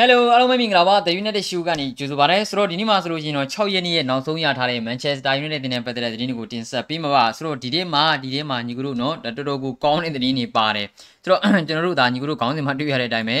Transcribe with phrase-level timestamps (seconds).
[0.00, 10.86] ဟယ်လိုအားလုံးပဲမင်္ဂလာပါ The United Show ကနေကြိုဆိုပါရစေဆိုတော့ဒီနေ့မှာဆိုလို့ရှိရင်တော့6ရက်နေ့ရဲ့နောက်ဆုံးရထားတဲ့ Manchester United တင်တဲ့ပတ်သက်တဲ့သတင်းတွေကိုတင်ဆက်ပေးမှာပါဆိုတော့ဒီနေ့မှာဒီနေ့မှာညီကတို့နော်တော်တော်ကိုကောင်းတဲ့သတင်းတွေပါတယ်
[11.22, 13.38] ဆိုတော့ကျွန်တော်တို့ဒါညီကတို့ခေါင်းစဉ်မှာတွေ့ရတဲ့အတိုင်းပဲ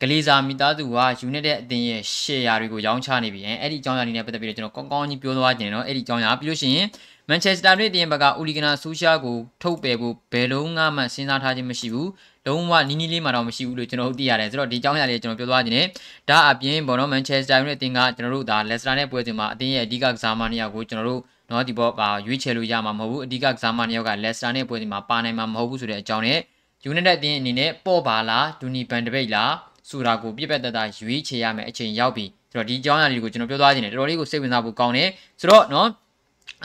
[0.00, 0.98] ဂလီဇာမိသားစုက
[1.28, 6.86] United အသင်းရဲ့ share တွေကိုရောင်းချနေပြီအဲ့ဒီအကြောင်းအရာတွေနဲ့ပတ်သက်ပြီးတော့ကျွန်တော်ကောင်းကောင်းကြီးပြောသွားခြင်းနော်အဲ့ဒီအကြောင်းအရာပြီးလို့ရှိရင်
[7.30, 12.10] Manchester United တင်ဘက်က Uligana Solskjaer ကိုထုတ်ပယ်ဖို့ဘယ်လုံးမှမစဉ်းစားထားခြင်းမရှိဘူး
[12.46, 15.86] လုံးဝနီးနီးလေးမှတော့မရှိဘူးလို့ကျွန်တော်တို့သိရတယ်ဆိုတော့ဒီအကြောင်းအရာလေးကျွန်တော်ပြောသွားခြင်းနဲ့
[16.28, 26.38] ဒါအပြင်ဘောနော် Manchester United တင်ကကျွန်တော်တို့ဒါ Leicester နဲ့ပွဲစဉ်မှာအသင်းရဲ့အဓိကကစားမနှစ်ယောက်ကိုကျွန်တော်တို့နော်ဒီဘောပါရွေးချယ်လို့ရမှာမဟုတ်ဘူးအဓိကကစားမနှစ်ယောက်က Leicester နဲ့ပွဲစဉ်မှာပါနိုင်မှာမဟုတ်ဘူးဆိုတဲ့အကြောင်းနဲ့
[26.90, 29.52] United အသင်းအနေနဲ့ပေါ့ပါလားဒူနီဘန်တပိတ်လား
[29.90, 35.08] ဆိုတာကိုပြည့်ပက်တတ်တာရွေးချယ်ရမယ်အချိန်ရောက်ပြီဆိုတော့ဒီအကြောင်းအရာလေးကိုကျွန်တော်ပြောသွားခြင်းနဲ့တော်တော်လေးကိုစိတ်ဝင်စားဖို့ကောင်းတယ်
[35.40, 35.88] ဆိုတော့နော်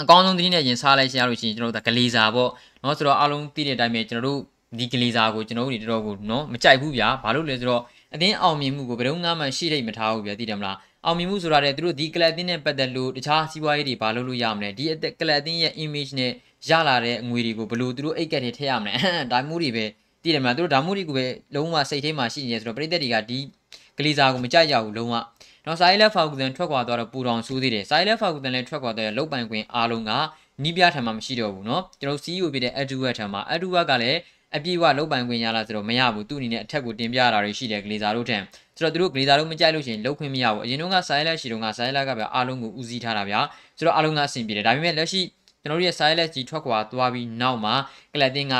[0.01, 2.49] အကောင်းဆုံးသတင်းနဲ့ရင်စားလိုက်ရှင်းရလို့ရှိရင်ကျွန်တော်တို့ကဂလီဇာပေါ့
[2.83, 4.39] နော်ဆိုတော့အားလုံးသိတဲ့အတိုင်းပဲကျွန်တော်တို့
[4.79, 7.81] ဒီဂလီဇာကိုကျွန်တော်တို့တွေတော်တော်ကိုနော်မကြိုက်ဘူးဗျာဘာလို့လဲဆိုတော့
[8.13, 14.83] အတင်းအောင်မြင်မှုကိုဘယ်တော့မှရှိလိမ့်မထားဘူးဗျာသိတယ်မလားအောင်မြင်မှုဆိုတာတဲ့သူတို့ဒီကလပ်အသင်းနဲ့ပတ်သက်လို့တခြားစီးပွားရေးတွေဘာလို့လို့ရမလဲဒီ
[15.19, 16.31] ကလပ်အသင်းရဲ့ image နဲ့
[16.69, 18.93] ရလာတဲ့ငွေတွေကိုဘယ်လိုသူတို့အိတ်ကက်တွေထည့်ရမလဲ
[19.31, 19.85] ဒါမျိုးတွေပဲ
[20.25, 23.39] တည်တယ်မလားသူတို့ဒါမှုရီကိုပဲလုံးဝစိတ်ထဲမှာရှိနေရဆိုတော့ပရိသတ်တွေကဒီ
[23.97, 25.15] ဂလီဇာကိုမကြိုက်ရဘူးလုံးဝ
[25.65, 30.11] နော်ဆိုင်လက်ဖောက်ကူတန်ထွက်ခွာသွားတော့ပူတော်ဆူးသေးတယ်ဆိုင်လက်ဖောက်ကူတန်လည်းထွက်ခွာသွားတဲ့လုတ်ပိုင်ခွင့်အားလုံးက
[30.63, 34.19] နီးပြထံမှာမရှိတော့ဘူးနော်ကျွန်တော် CEO ဖြစ်တဲ့ Edward ထံမှာ Edward ကလည်း
[34.55, 38.37] အပြည့်ဝလုတ်ပိုင်ခွင့်ရလားဆိုတော့မရဘူးသူ့အနေနဲ့အထက်ကိုတင်ပြရတာတွေရှိတယ်ဂလီဇာတို့ထံ
[38.77, 43.39] ဆိုတော့သူတို့ဂလီဇာတို့မကြိုက်လို့ရှိရင်လုတ်ခွင့်မရဘူးအရင်တုန်းကဆိုင်လက်ရှိတုန်းကဆိုင်လက်ကဗျာအားလုံးကိုဦးစီးထားတာဗျာ
[43.77, 45.21] ဆိုတော့အားလုံးကအဆင်ပြေတယ်ဒါပေမဲ့လက်ရှိ
[45.61, 47.75] ကျွန်တော်တို့ရဲ့ silence ကြီးထွက်ခွာသွားပြီးနောက်မှာ
[48.13, 48.55] ကလပ်တင်းက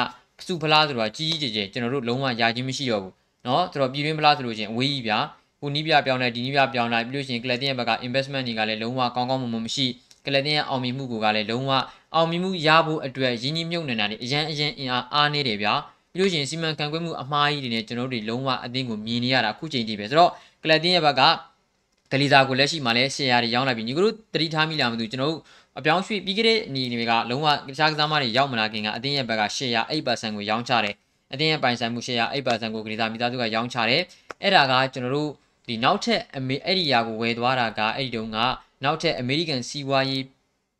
[0.47, 5.19] စုဖလားဆိုတာကြီးကြီးကျယ်ကျယ်ကျွန်တော်တို့လုံးဝရခြင်းမရှိတော့ဘူးเนาะဆိုတော့ပြည်တွင်းဖလားဆိုလို့ရှိရင်အဝေးကြီးဗျာ
[5.61, 9.86] ဟိုနီးပြပြောင်းလိုက်ဒီနီးပြပြောင်းလိုက်ပြီးလို့ရှိရင်ကလပ်တင်ရဲ့ဘက်က investment တွေကလည်းလုံးဝကောင်းကောင်းမွန်မွန်မရှိ
[10.27, 11.70] ကလပ်တင်ရဲ့အောင်မြင်မှုကလည်းလုံးဝ
[12.14, 15.75] အောင်မြင်မှုရဖို့အတွက်ရင်းနှီးမြှုပ်နှံတာတွေအရန်အရန်အင်အားအားနေတယ်ဗျာ
[16.12, 20.31] ပြီးလို့ရှိရင်စီမံခန့်ခွဲမှုအမှားကြီးတွေနဲ့ကျွန်တော်တို့တွေလုံးဝအသင်းကိုမြင်နေရတာအခုချိန်ထိပဲဆိုတော့
[20.62, 21.22] ကလပ်တင်ရဲ့ဘက်က
[22.10, 25.43] ဂလီဇာကိုလက်ရှိမှာလဲရှယ်ယာတွေရောင်းလိုက်ပြီညီကတို့တတိထားမိလားမသိဘူးကျွန်တော်တို့
[25.78, 30.96] အပြောင်းရွှေ့ပြီးခဲ့တဲ့အနေတွေကလုံးဝတခြားကစားမတွေရောက်မလာခင်ကအသင်းရဲ့ဘက်ကရှယ်ယာ8%ကိုရောင်းချတယ်
[31.34, 34.02] အသင်းရဲ့ပိုင်ဆိုင်မှုရှယ်ယာ8%ကိုဂလီဇာမိသားစုကရောင်းချတယ်
[34.41, 35.31] အဲ့ဒါကကျွန်တော်တို့
[35.68, 38.38] ဒီနောက်ထပ်အမေအဲ့ဒီယာကိုဝယ်သွားတာကအဲ့ဒီတုန်းက
[38.84, 40.24] နောက်ထပ်အမေရိကန်စီးပွားရေး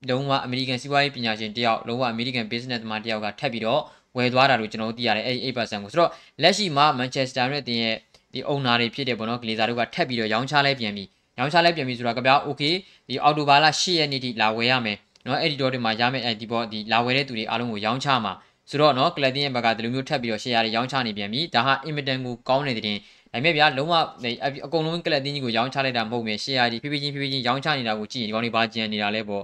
[0.10, 3.82] လုံးဝအမေရိကန်စီးပွားရေးပညာရှင်တယောက်လုံးဝအမေရိကန် business သမားတယောက်ကထပ်ပြီးတော့
[4.18, 6.12] ဝယ်သွားတာလို့ကျွန်တော်တို့သိရတယ်အဲ့ဒီ8%ကိုဆိုတော့
[6.42, 7.96] လက်ရှိမှာ Manchester United တင်ရဲ့
[8.34, 11.06] ဒီ owner တွေဖြစ်တဲ့ပေါ့နော် Glazer တို့ကထပ်ပြီးတော့ရောင်းချလဲပြန်ပြီ
[11.38, 12.74] ရောင်းချလဲပြန်ပြီဆိုတာကဗျာ okay
[13.08, 18.34] ဒီအော်တိုဘာလ10ရက်နေ့ထိလာဝယ်ရမယ်နော်အဲ့ဒီတော့ဒီမှာရမယ်အဲ့ဒီပေါ့ဒီလာဝယ်တဲ့သူတွေအားလုံးကိုရောင်းချမှာ
[18.70, 22.98] ဆိုတော့နော်ကလပ်တင်ရဲ့ဘက်ကဒီလိုမျိုးထပ်ပြီးတော့ share တွေရောင်းချနေပြန်ပြီဒါဟာ invitation ကိုကောင်းနေတဲ့တင်
[23.34, 23.94] ဒါပေမဲ့ဗျာလုံးဝ
[24.66, 29.44] အကုန်လုံးကလပ်တင်ကြီးကိုရောင်းချလိုက်တာမဟုတ်ဘူး share ကြီးဖြည်းဖြည်းချင်းဖြည်းဖြည်းချင်းရောင်းချနေတာကိုကြည့်ရင်ဒီကောင်တွေဘာကြံနေတာလဲပေါ့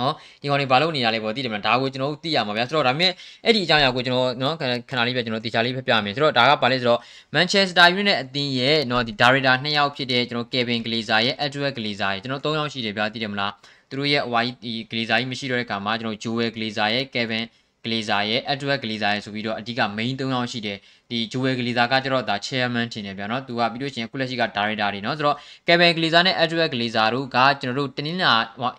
[0.00, 3.12] နော်ဒီကောင်တွေဘာလုပ်နေရလဲပေါ့သိတယ်မလားဒါကိုကျွန်တော်တို့သိရမှာဗျာဆိုတော့ဒါပေမဲ့
[3.44, 4.54] အဲ့ဒီအကြောင်းအရာကိုကျွန်တော်နော်
[4.90, 7.00] ခဏလေးပြကျွန်တော်တေချာလေးဖပြမယ်ဆိုတော့ဒါကဘာလဲဆိုတော့
[7.34, 13.52] Manchester United အသင်းရဲ့နော်ဒီ Director နှစ်ယောက်ဖြစ်တဲ့ကျွန်တော် Kevin Glazer ရဲ့ Edward Glazer ရဲ့ကျွန်တော်၃ယောက်ရှိတယ်ဗျာသိတယ်မလား
[13.90, 17.44] သူတို့ရဲ့ wide ဒီ Glazer ကြီးမရှိတော့တဲ့အခါမှာကျွန်တော် Joel Glazer ရဲ့ Kevin
[17.85, 20.77] Glazer ရဲ့ Edward Glazer ရဲ့ဆိုပြီးတော့အဓိက main ၃ယောက်ရှိတယ်
[21.09, 25.37] ဒီ Joel Glazer ကကျတော့ဒါ chairman ထင်တယ်ဗျာနော်သူကပြီးလို့ရှိရင်ခုလက်ရှိက director တွေနော်ဆိုတော့
[25.67, 28.33] Kevin Glazer နဲ့ Edward Glazer တို့ကကျွန်တော်တို့တနင်္လာ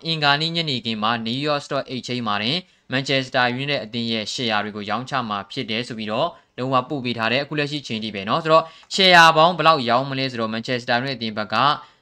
[0.05, 2.57] အင်္ဂါနေ့ညနေခင်းမှာ New York Stock Exchange မှာတင်
[2.91, 8.63] Manchester United အသင်းရဲ့ share တွေကိုရောင်းချမှာဖြစ်တယ်ဆိုပြီးတော့လုံးဝပို့ပေးထားတဲ့အခုလက်ရှိချိန်ထိပဲเนาะဆိုတော့
[8.95, 11.55] share ပေါင်းဘယ်လောက်ရောင်းမလဲဆိုတော့ Manchester United အသင်းဘက်က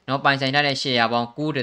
[0.08, 1.56] เนาะပိုင်ဆိုင်ထားတဲ့ share ပေါင်း9.5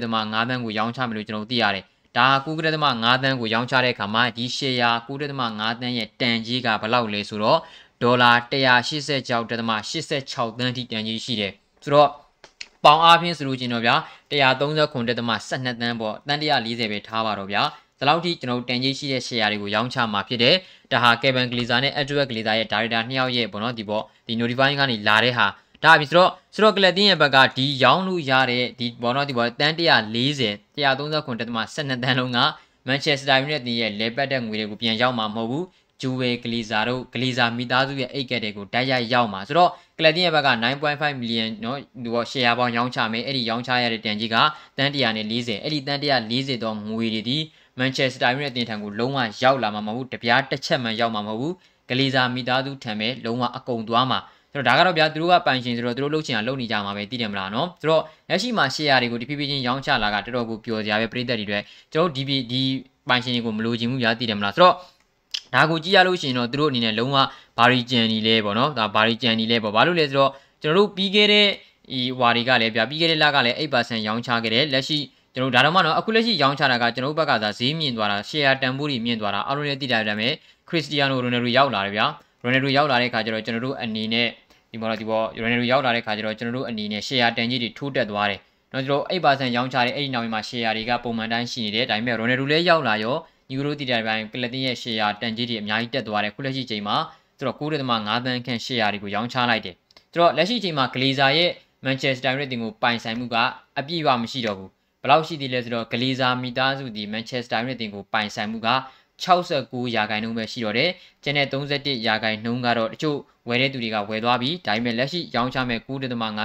[0.49, 1.85] သန်းကိုရောင်းချမယ်လို့ကျွန်တော်သိရတယ်
[2.18, 7.60] ဒါ9.5သန်းကိုရောင်းချတဲ့အခါမှာဒီ share 9.5သန်းရဲ့တန်ကြီးကဘယ်လောက်လဲဆိုတော့
[8.02, 11.54] ဒေါ်လာ186.86သန်းထိတန်ကြီးရှိတယ်
[11.84, 12.10] ဆိုတော့
[12.84, 13.96] ပေါင်အားဖြင့်ဆိုလို့ချင်းတော့ဗျာ
[14.32, 17.62] 139.12သန်းပေါ့တန်140ပဲထားပါတော့ဗျာ
[18.00, 20.56] ဒီလောက်ထိကျွန်တော်တို့တန်ကြီးရှိတဲ့ share တွေကိုရောင်းချမှာဖြစ်တယ်
[20.92, 25.46] ဒါဟာ Kevin Glazer နဲ့ Edward Glazer ရဲ့ director နှစ်ယောက်ရဲ့ပေါ့နော်ဒီပေါ့ဒီ notifying ကနေလာတဲ့ဟာ
[25.86, 32.40] ဒါပြီဆိုတော့ဆိုတော့ကလပ်တင်းရဲ့ဘက်ကဒီရောင်းလို့ရတဲ့ဒီဘောနော်ဒီဘောတန်း140 139တက်မှ12တန်းလုံးက
[32.88, 35.66] Manchester United ရဲ့လေပတ်တဲ့ငွေတွေကိုပြန်ရောက်မှာမဟုတ်ဘူး
[36.02, 40.50] ဂျူဝဲဂလီဇာတို့ဂလီဇာမိသားစုရဲ့အိတ်ကက်တွေကိုတိုက်ရိုက်ရောက်မှာဆိုတော့ကလပ်တင်းရဲ့ဘက်က
[40.86, 44.36] 9.5 million နော်ဒီဘော share ပေါင်းရောင်းချမယ်အဲ့ဒီရောင်းချရတဲ့တန်ကြီးက
[44.78, 47.38] တန်း140အဲ့ဒီတန်း140တော့ငွေတွေဒီ
[47.80, 51.54] Manchester United တင်ထံကိုလုံးဝရောက်လာမှာမဟုတ်ဘူးတပြားတစ်ချက်မှရောက်မှာမဟုတ်ဘူး
[51.90, 54.20] ဂလီဇာမိသားစုထံပဲလုံးဝအကုန်သွားမှာ
[54.56, 61.64] ဆိုတော့ဒါကတော့ဗျာသူတို့ကပိုင်ရှင်ဆိုတော့သူတို့လှုပ်ချင်အောင်လုပ်နေကြမှာပဲသိတယ်မလားနော်ဆိုတော့လက်ရှိမှာ share တွေကိုဒီဖြည်းဖြည်းချင်းရောင်းချလာကတော်တော်ကိုပျော်စရာပဲပြည်သက်တွေအတွက်
[61.94, 62.62] ကျွန်တော်ဒီဒီ
[63.10, 64.74] ပိုင်ရှင်တွေကိုမလိုချင်ဘူးဗျာသိတယ်မလားဆိုတော့
[65.54, 67.18] ဒါကိုကြည့်ရလို့ရှိရင်တော့သူတို့အနေနဲ့လုံးဝ
[67.58, 70.32] ဘာရီဂျန်နီလဲပေါ့နော်ဒါဘာရီဂျန်နီလဲပေါ့ဘာလို့လဲဆိုတော့
[70.62, 71.48] ကျွန်တော်တို့ပြီးခဲ့တဲ့
[71.92, 74.98] ဒီဟွာတွေကလည်းဗျာပြီးခဲ့တဲ့လကလည်း8%ရောင်းချခဲ့တယ်လက်ရှိ
[75.34, 80.34] ကျွန်တော်ဒါတော့မှတော့အခုလက်ရှိရောင်းချတာကကျွန်တော်တို့ဘက်ကသာဈေးမြင့်သွားတာ share တန်ဖိုးတွေမြင့်သွားတာအားလုံးလည်းသိကြတယ်ဒါပေမဲ့
[80.70, 82.06] ခရစ္စတီယာနိုရိုနယ်ဒိုရောက်လာတယ်ဗျာ
[82.44, 84.28] ရိုနယ်ဒိုရောက်လာတဲ့အခါကျတော့ကျွန်တော်တို့အနေနဲ့
[84.76, 88.40] ဒီဒီပေါ်တော့ဒီပေါ် Ronaldo ရောက်လာတဲ့ခါကျတော့ကျွန်တော်တို့အနေနဲ့ share တန်ကြီးတွေထိုးတက်သွားတယ်
[88.74, 93.16] နော်ကျွန်တော်8%ရောင်းချတဲ့အဲ့ဒီနောက်မှာ share တွေကပုံမှန်တိုင်းရှိနေတယ်ဒါပေမဲ့ Ronaldo လည်းရောက်လာရော
[93.50, 96.96] ညီကတို့တီတိုင်ပိုင်းကလတင်ရဲ့ share တန်ကြီးတွေအများကြီးတက်သွားတယ်ခုလက်ရှိချိန်မှာ
[97.38, 99.76] သူတို့9.5သန်းခန့် share တွေကိုရောင်းချလိုက်တယ်
[100.12, 101.52] သူတို့လက်ရှိချိန်မှာ Glazer ရဲ့
[101.86, 103.36] Manchester United ကိုပိုင်ဆိုင်မှုက
[103.80, 104.70] အပြည့်အဝမရှိတော့ဘူး
[105.02, 108.70] ဘယ်လောက်ရှိသေးလဲဆိုတော့ Glazer မိသားစုဒီ Manchester United ကိုပိုင်ဆိုင်မှုက
[109.24, 110.90] 69ရာခိုင်နှုန်းပဲရှိတော့တယ်။
[111.24, 113.18] ကျန်တဲ့31ရာခိုင်နှုန်းကတော့တချို့
[113.50, 116.02] ဝယ်တဲ့သူတွေကဝယ်သွားပြီ။ဒါပေမဲ့လက်ရှိရောင်းချမဲ့9.5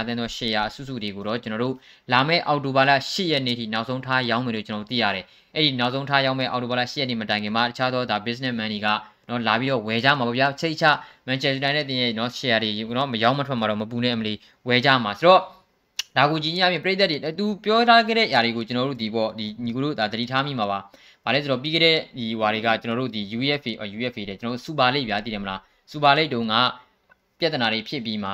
[0.07, 1.75] သန်းသော share အစုစုတွေကိုတော့ကျွန်တော်တို့
[2.11, 5.25] လာမယ့်အောက်တိုဘာလ10ရက်နေ့ထိနောက်ဆုံးထားရောင်းမယ်လို့ကျွန်တော်သိရတယ်။
[5.55, 8.87] အဲ့ဒီနောက်ဆုံးထားရောင်းမဲ့အောက်တိုဘာလ10ရက်နေ့မတိုင်ခင်မှာတခြားသောဒါ businessman တွေက
[9.29, 10.85] နော်လာပြီးတော့ဝယ်ကြမှာပေါ့ဗျာ။ချိတ်ချ
[11.27, 14.33] Manchester United တင်ရဲ့နော် share တွေနော်မရောင်းမထွက်မှာတော့မပူနဲ့အမလီ
[14.67, 15.41] ဝယ်ကြမှာဆိုတော့
[16.17, 20.79] ဒါကိုကြီးကြီးအပြင်ပြည်သက်တွေသူပြောထားခဲ့တဲ့ຢာတွေကိုကျွန်တော်တို့ဒီပေါ့ဒီညီကိုတို့ဒါသတိထားမိမှာပါ။
[21.25, 25.59] ဗါလဲဆိုတော့ပြီးခဲ့တဲ့ဒီဟွာတွေကကျွန်တော်တို့ဒီ UFA UFA တဲ့ကျွန်တော်တို့စူပါလိတ်ဗျာတည်တယ်မလား။
[25.91, 26.55] စူပါလိတ်တုန်းက
[27.39, 28.31] ပြဿနာတွေဖြစ်ပြီးမှ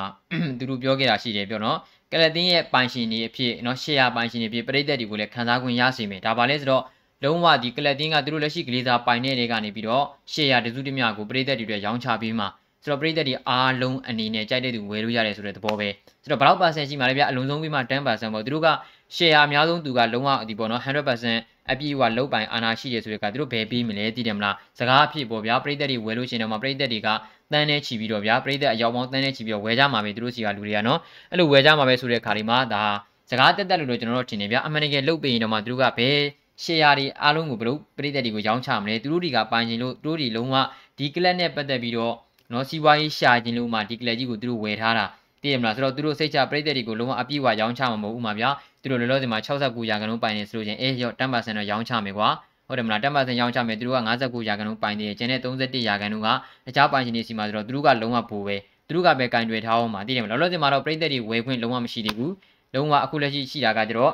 [0.58, 1.78] သူတို့ပြောခဲ့တာရှိတယ်ပြောနော်။
[2.12, 6.84] ကလတင်ရဲ့ပိုင်ရှင်တွေအဖြစ်နော်ရှယ်ယာပိုင်ရှင်တွေအဖြစ်ပြည်သက်တွေကိုလည်းခံစား권ရစေမယ်။ဒါဗါလဲဆိုတော့
[7.24, 12.46] လုံးဝဒီကလတင်ကသူတို့လက်ရှိကလေးစားပိုင်တဲ့တွေကနေပြီးတော့ရှယ်ယာတစုတမျှကိုပြည်သက်တွေအတွက်ရောင်းချပြီးမှ
[12.82, 15.88] ဆိုတော့ပြည်သက်တွေအားလုံးအနေနဲ့ကြိုက်တဲ့သူဝယ်လို့ရတယ်ဆိုတဲ့သဘောပဲ
[16.22, 18.68] ဆိုတော့ဘယ်လောက်ပါဆန်ရှိမှလဲဗျအလုံးစုံပြီးမှ10%ပေါ့သူတို့က
[19.16, 27.08] share အများဆုံးသူကလုံးဝဒီပေါ့နော်100% အပြည့်အဝလုံးပိုင်အာဏာရှိရဆိုတဲ့ကသူတို့ဘယ်ပြီးမလဲသိတယ်မလားစကားအဖြစ်ပေါ့ဗျာပြည်သက်တွေဝယ်လို့ရှိရင်တော့မှပြည်သက်တွေက
[27.52, 30.98] တန်းနဲ့ချီပြီးတော့ဗျာပြည်သက်အယောက်ပေါင်းတန်းနဲ့ချီပြီးတော့ဝယ်ကြမှာပဲသူတို့စီကလူတွေကနော်
[31.30, 32.84] အဲ့လိုဝယ်ကြမှာပဲဆိုတဲ့ခါဒီမှာဒါ
[33.30, 36.18] စကားတက်တက်လို့လို့ကျွန်တော်တို့ထင်နေဗျာအမှန်တကယ်လုတ်ပင်ရင်တော့မှသူတို့ကဘယ်
[36.64, 40.56] share တွေအားလုံးကိုဘလို့ပြည်သက်တွေကိုရောင်းချမလဲသူတို့တွေကပိုင်ခြင်းလို့သူတို့တွေလုံးဝ
[40.98, 42.14] ဒီ club နဲ့ပတ်သက်ပြီးတော့
[42.52, 45.06] နော်စီးပွားရေးရှာခြင်းလို့မှဒီ club ကြီးကိုသူတို့ဝယ်ထားတာ
[45.42, 48.50] သိရမလားဆိုတော့သူတို့စိတ်ချပြည်သက်တွေကိုလုံးဝအပြည့်အဝရောင်းချမှာမဟုတ်ဘူးမှာဗျာ
[48.82, 52.28] သူတို့လောလောဆယ်မှာ69ရာခိုင်နှုန်းပိုင်နေဆိုလို့ချင်းအေးရော့10%တော့ရောင်းချမယ်ကွာ
[52.66, 56.28] ဟုတ်တယ်မလား10%ရောင်းချမယ်သူတို့က59ရာခိုင်နှုန်းပိုင်နေတယ်ကျန်တဲ့31ရာခိုင်နှုန်းက
[56.66, 58.56] တခြားပိုင်ရှင်တွေစီမှာဆိုတော့သူတို့ကလုံးဝပိုပဲ
[58.86, 62.32] သူတို့ကပဲကင်တွေထားအောင်မှာသိတယ်မလားလောလောဆယ်မှာတော့ပြည်သက်တွေဝယ်ခွင့်လုံးဝမရှိသေးဘူး
[62.74, 64.12] လုံးဝအခုလက်ရှိရှိတာကကျတော့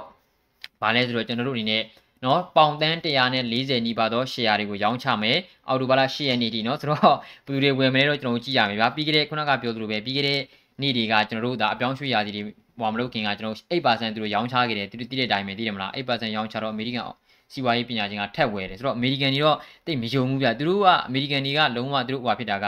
[0.81, 1.83] ဘာလဲဆိုတော့ကျွန်တော်တို့အနေနဲ့
[2.25, 5.39] နော်ပေါင်တန်း140နီးပါးသော share တွေကိုရောင်းချမယ်
[5.69, 7.17] အော်တိုဘာလ10ရက်နေ့ထိနော်ဆိုတော့ဘယ်
[7.47, 10.41] သူတွေဝယ်မလဲတော့ကျွန်တော်ကြည့်ရမယ်ဗျာပြီးခဲ့တဲ့ခုနကပြောသလိုပဲပြီးခဲ့တဲ့
[10.82, 12.44] နေ့တွေကကျွန်တော်တို့ဒါအပြောင်းရွှေ့ရာသီတွေ
[12.80, 17.06] ဟိုမလို့ခင်ကကျွန်တော်8%သူတို့ရောင်းချခဲ့တယ်သူတို့တိတဲ့အတိုင်းပဲသိတယ်မလား8%ရောင်းချတော့အမေရိကန်
[17.52, 22.66] စီးပွားရေးပညာရှင်ကထက်ဝယ်တယ်ဆိုတော့အမေရိကန်တွေတော့တိတ်မယုံဘူးဗျသူတို့ကအမေရိကန်တွေကလုံးဝသူတို့ဟိုဖြစ်တာက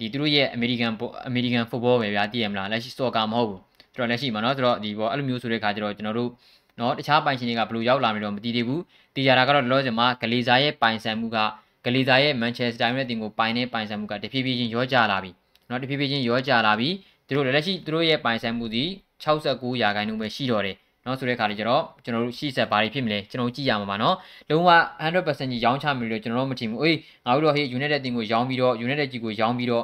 [0.00, 0.90] ဒီသူတို့ရဲ့အမေရိကန်
[1.28, 3.60] အမေရိကန်ဖုတ်ဘောပဲဗျာသိရမလားလက်ရှိစော်ကာမဟုတ်ဘူး
[3.94, 6.30] ဆိုတော့လက်ရှိမှာเนาะဆိုတော့ဒီဘောအဲ့လိုမျိုးဆိုတဲ့ခါကျတော့ကျွန်တော်တို့
[6.78, 8.82] เนาะတခြားပိုင်ရှင်တွေကဘယ်လိုရောက်လာမလဲတော့မသိသေးဘူး
[9.16, 11.38] တေချာတာကတော့လောလောဆယ်မှာဂလီဇာရဲ့ပိုင်ဆိုင်မှုက
[11.84, 15.30] ဂလီဇာရဲ့မန်ချက်စတာယူနိုက်တက်ကိုပိုင်နေပိုင်ဆိုင်မှုကတဖြည်းဖြည်းချင်းရောကျလာပြီ
[15.68, 16.88] เนาะတဖြည်းဖြည်းချင်းရောကျလာပြီ
[17.31, 18.83] သူတို့လက်ရှိသူတို့ရဲ့ပိုင်ဆိုင်မှုဒီ
[19.23, 20.75] 69ရာခိုင်နှုန်းပဲရှိတော့တယ်
[21.05, 24.15] နော်ဆိုတဲ့ခါလေးကျတော့ကျွန်တော်တို့ရှေ့ဆက်ဘာတွေဖြစ်မလဲကျွန်တော်ကြည့်ရမှာပါနော်
[24.49, 24.69] လုံးဝ
[25.03, 29.83] 100%ကြီးရောင်းချမယ်လို့ကျွန်တော်တို့မထင်ဘူးအေးငါတို့တော့ဟေး United တင်ကိုရောင်းပြီးတော့ United ကြီးကိုရောင်းပြီးတော့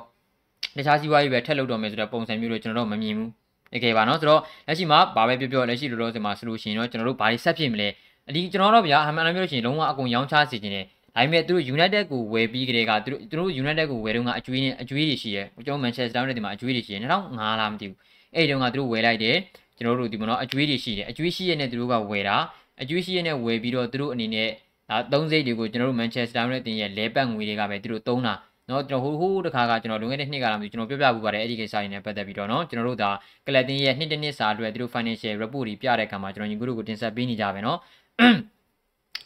[0.78, 3.30] တခြားစီးပွားရေးပဲထက်လုပ်တော့မယ်ဆိုတဲ့ပုံစံမျိုးတွေကျွန်တော်တို့မမြင်ဘူး
[3.74, 7.88] တကယ်ပါနော်ဆိုတော့လက်ရှိမှာဘာပဲပြောပြောလက်ရှိလိုလိုစင်မှာဆိုလို့ရှိရင်တော့ကျွန်တော်တို့ဘာတွေဆက်ဖြစ်မလဲ
[8.30, 10.86] အဒီကျွန်တော်တို့ဗျာအမှန်တမ်းပြောလို့ရှိရင်လုံးဝအကုန်ရောင်းချစေခြင်းတယ်
[11.18, 17.98] ဒါပေမဲ့သူတို့ United ကိုဝယ်ပြီးကြတဲ့ကသူတို့သူတို့ United ကိုဝယ်တော့ကအကျွေးနဲ့အကျွေးတွေရှိရဲကျွန်တော် Manchester United မှာအကျွေးတွေရှိရဲ2005လားမသိဘူး
[18.36, 19.38] အဲ့ဒီတုန်းကသူတို့ဝယ်လိုက်တယ်
[19.78, 22.38] ကျွန်တော်တို့ဒီမနော်အကျွေးတွေရှိတယ်အကျွေးရှိရတဲ့သူတို့ကဝယ်တာ
[22.82, 24.50] အကျွေးရှိရတဲ့ဝယ်ပြီးတော့သူတို့အနေနဲ့
[24.90, 28.34] ဒါသုံးစိတ်တွေကိုကျွန်တော်တို့ Manchester United တင်ရဲ့လဲပတ်ငွေတွေကပဲသူတို့သုံးတာ
[28.70, 33.10] နော်ကျွန်တော်ဟိုဟိုတခါကကျွန်တော်လွန်ခဲ့တဲ့နှစ်ကလာမျိုးကျွန်တော်ပြောပြပူပါတယ်အဲ့ဒီကိစ္စတွေနဲ့ပတ်သက်ပြီးတော့နော်ကျွန်တော်တို့ဒါ
[33.48, 37.78] ကလပ်တင်ရဲ့နှစ်တစ်နှစ်စာအတွက်သူတို့ financial report တွေပြတဲ့အခါမှာကျွန်တော်ညီကိုတို့ကိုတင်ဆက်ပေးနေကြပဲနော်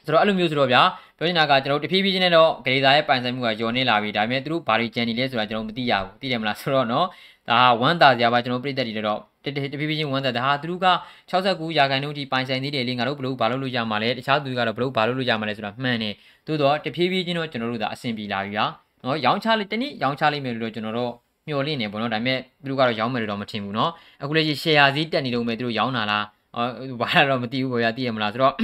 [0.05, 0.81] ဆိုတော့အဲ့လိုမျိုးဆိုတော့ဗျာ
[1.17, 7.07] ပြောချင်တာကကျွန်တော်တဖြည်းဖြည်းချင်းနဲ့တော့ဂရေစာရဲ့ပိုင်ဆိုင်မှုကညော်နေလာပြီဒါပေမဲ့သူတို့ဘာတွေကြံနေလဲဆိုတာကျွန်တော်မသိရဘူးသိတယ်မလားဆိုတော့နော်
[7.49, 10.87] ဒါဝမ်းသာစရာပါကျွန်တော်ပြည်သက်တွေတော့တတဖြည်းဖြည်းချင်းဝမ်းသာဒါဟာသူတို့က
[11.31, 16.13] 69ရာခိုင်နှုန်းထိပိုင်ဆိုင်သေးတယ်လေငါတို့ဘလို့ဘာလို့လို့ရမှာလဲတခြားသူကတော့ဘလို့ဘာလို့လို့ရမှာလဲဆိုတာမှန်တယ်
[16.47, 18.65] သို့တော့တဖြည်းဖြည်းချင်းတော့ကျွန်တော်တို့ဒါအဆင်ပြေလာပြီဗျာ
[19.03, 21.11] နော်ရောင်းချလိုက်တနည်းရောင်းချလိုက်မယ်လို့ကျွန်တော်တို့
[21.47, 26.25] မျှော်လင့်နေပေါ့နော်ဒါပေမဲ့သူတို့ကတော့ရောင်းမယ်လို့တော့မထင်ဘူးနော်အခုလည်း share ဈေးတက်နေလို့မဲ့သူတို့ရောင်းတာလား
[26.56, 28.54] အော်ဘာတော့မသိဘူးပေါ့ဗျာသိရမလားဆိုတော့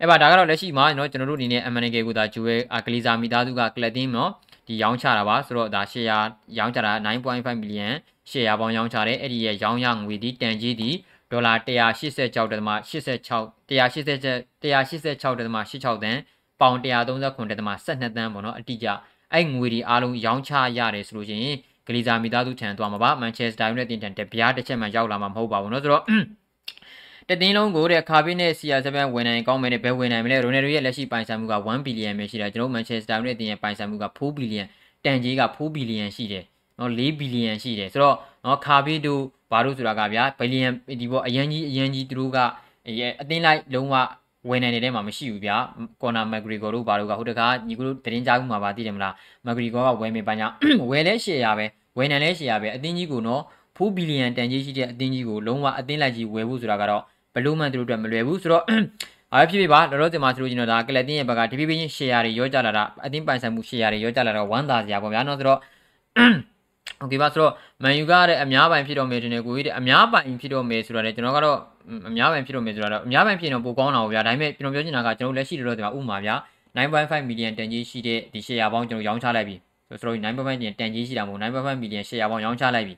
[0.00, 4.30] အဲ့ပါဒါကတော့လက်ရှိမှာเนาะကျွန်တော်တို့အနေနဲ့ MNK ကိုဒါဂျူရဲ့ကလီဇာမီသားစုကကလပ်တင်းเนาะ
[4.66, 6.08] ဒီရောင်းချတာပါဆိုတော့ဒါ share
[6.58, 7.92] ရောင်းချတာ9.5 million
[8.30, 10.90] share ပေါင်းရောင်းချတယ်အဲ့ဒီရဲ့ရောင်းရငွေဒီတန်ကြီးဒီ
[11.30, 16.20] ဒေါ်လာ186.86 186 186.86တန်း
[16.60, 18.88] ပေါင်139.12တန်းပေါ့နော်အတိအကျ
[19.32, 21.56] အဲ့ငွေဒီအားလုံးရောင်းချရတယ်ဆိုလို့ရှိရင်
[21.86, 26.04] ဂလီဇာမီသားစုထံသွားမှာပါမန်ချက်စတာယူနိုက်တက်တပြားတစ်ချက်မှရောက်လာမှာမဟုတ်ပါဘူးเนาะဆိုတော့
[27.31, 34.63] တသိန်းလုံးကိုတဲ့ခါပီနဲ့ CR7 ဝင်နိုင်ကောင်းမယ်နဲ့ဘယ်ဝင်နိုင်မလဲရိုနယ်ဒိုရဲ့လက်ရှိပိုင်ဆိုင်မှုက1ဘီလီယံပဲရှိတယ်ကျွန်တော်မန်ချက်စတာယူနိုက်တက်ရဲ့ပိုင်ဆိုင်မှုက4ဘီလီယံ
[35.05, 36.43] တန်ကြီးက4ဘီလီယံရှိတယ်
[36.79, 39.21] နော်4ဘီလီယံရှိတယ်ဆိုတော့နော်ခါပီတို့
[39.51, 40.69] ဘာလို့ဆိုတာကဗျာဘီလီယံ
[41.01, 42.37] ဒီဘောအရန်ကြီးအရန်ကြီးသူတို့က
[43.21, 43.95] အတင်းလိုက်လုံးဝ
[44.49, 45.55] ဝင်နိုင်တဲ့ထဲမှာမရှိဘူးဗျာ
[46.01, 49.13] ကော်နာမက်ဂရီဂေါ်တို့ဘာလို့ကဟိုတခါညီကတို့သတင်းကြားမှုမှာပါသိတယ်မလား
[49.45, 50.47] မက်ဂရီဂေါ်ကဝယ်မယ်ပါညာ
[50.89, 51.65] ဝယ်လဲရှယ်ရပဲ
[51.97, 53.41] ဝယ်နိုင်လဲရှယ်ရပဲအတင်းကြီးကိုနော်
[53.77, 57.03] 4 4ဘီလီယံတန်ကြီးရှိတဲ့အသင်းကြီးကိုလုံးဝအသင်းလိုက်ကြီးဝယ်ဖို့ဆိုတာကတော့
[57.34, 58.64] ဘလို့မှသူတို့အတွက်မလွယ်ဘူးဆိုတော့
[59.32, 65.58] အားဖြစ်ဖြစ်ပါလောလောဆယ်မှာဆိုလို့ကျွန်တော်ဒါကလပ်တင်းရဲ့ဘက်ကတဖြည်းဖြည်းချင်းရှယ်ယာတွေရောကြလာတာအသင်းပိုင်ဆိုင်မှုရှယ်ယာတွေရောကြလာတော့ဝမ်းသာစရာပေါ့ဗျာနော်ဆိုတော့
[67.00, 67.52] โอเคပါဆိုတော့
[67.82, 71.58] မန်ယူကတဲ့အများပိုင်ဖြစ်တော့မယ်တင်တယ်ကိုကြီးတဲ့အများပိုင်ဖြစ်တော့မယ်ဆိုတော့လေကျွန်တော်ကတော့
[72.08, 76.34] အများပိုင်ဖြစ်တော့မယ်ဆိုတော့အများပိုင်ဖြစ်ရင်တော့ပိုကောင်းတာပေါ့ဗျာဒါပေမဲ့ကျွန်တော်ပြောချင်တာကကျွန်တော်လက်ရှိလောလောဆယ်မှာဥမာဗျာ
[76.76, 79.56] 9.5 million တန်ကြီးရှိတဲ့ဒီ share ပေါင်းကျွန်တော်ရောင်းချလိုက်ပြီ
[79.88, 82.94] ဆိုတော့9.5 million တန်ကြီးရှိတာမဟုတ်9.5 million share ပေါင်းရောင်းချလိုက်ပြီ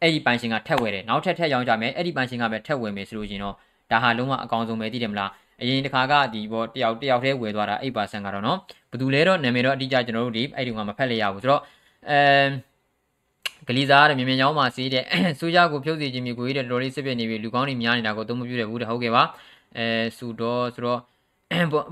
[0.00, 3.56] အဲ့ဒီပိုင်ရှင်ကထက်ဝယ်တယ်နောက်ထပ်ထက်ရောင်းကြမယ်အဲ့ဒီပိုင်ရှင်ကပဲထက်ဝယ်မယ်ဆိုလို့ရှင်တော့
[3.91, 8.57] ဒါဟာလုံးဝအကောင်းဆုံးပဲသိတယ်မလားအရင်တစ်ခါကဒီဘောတယောက်တယောက်တည်းဝယ်သွားတာ8%ကတော့နော်
[8.91, 11.61] ဘယ်သူလဲတော့နာမည်တော့အတိအကျကျွန်တော်တို့ဒီအဲ့ဒီကမဖက်လိုက်ရဘူးဆိုတော့
[12.09, 15.03] အဲဂလီဇာတဲ့မြင်မြင်ကြောင်းမှာစီးတဲ့
[15.39, 19.23] စူးကြကိုဖြုတ်စီခြင်းမျိုးကိုကြီးတဲ့တော်လေးစစ်ပြနေပြီလူကောင်းတွေများနေတာကိုသုံးမပြတဲ့ဘူးတဲ့ဟုတ်ကဲ့ပါ
[19.77, 19.87] အဲ
[20.17, 20.99] စူတော့ဆိုတော့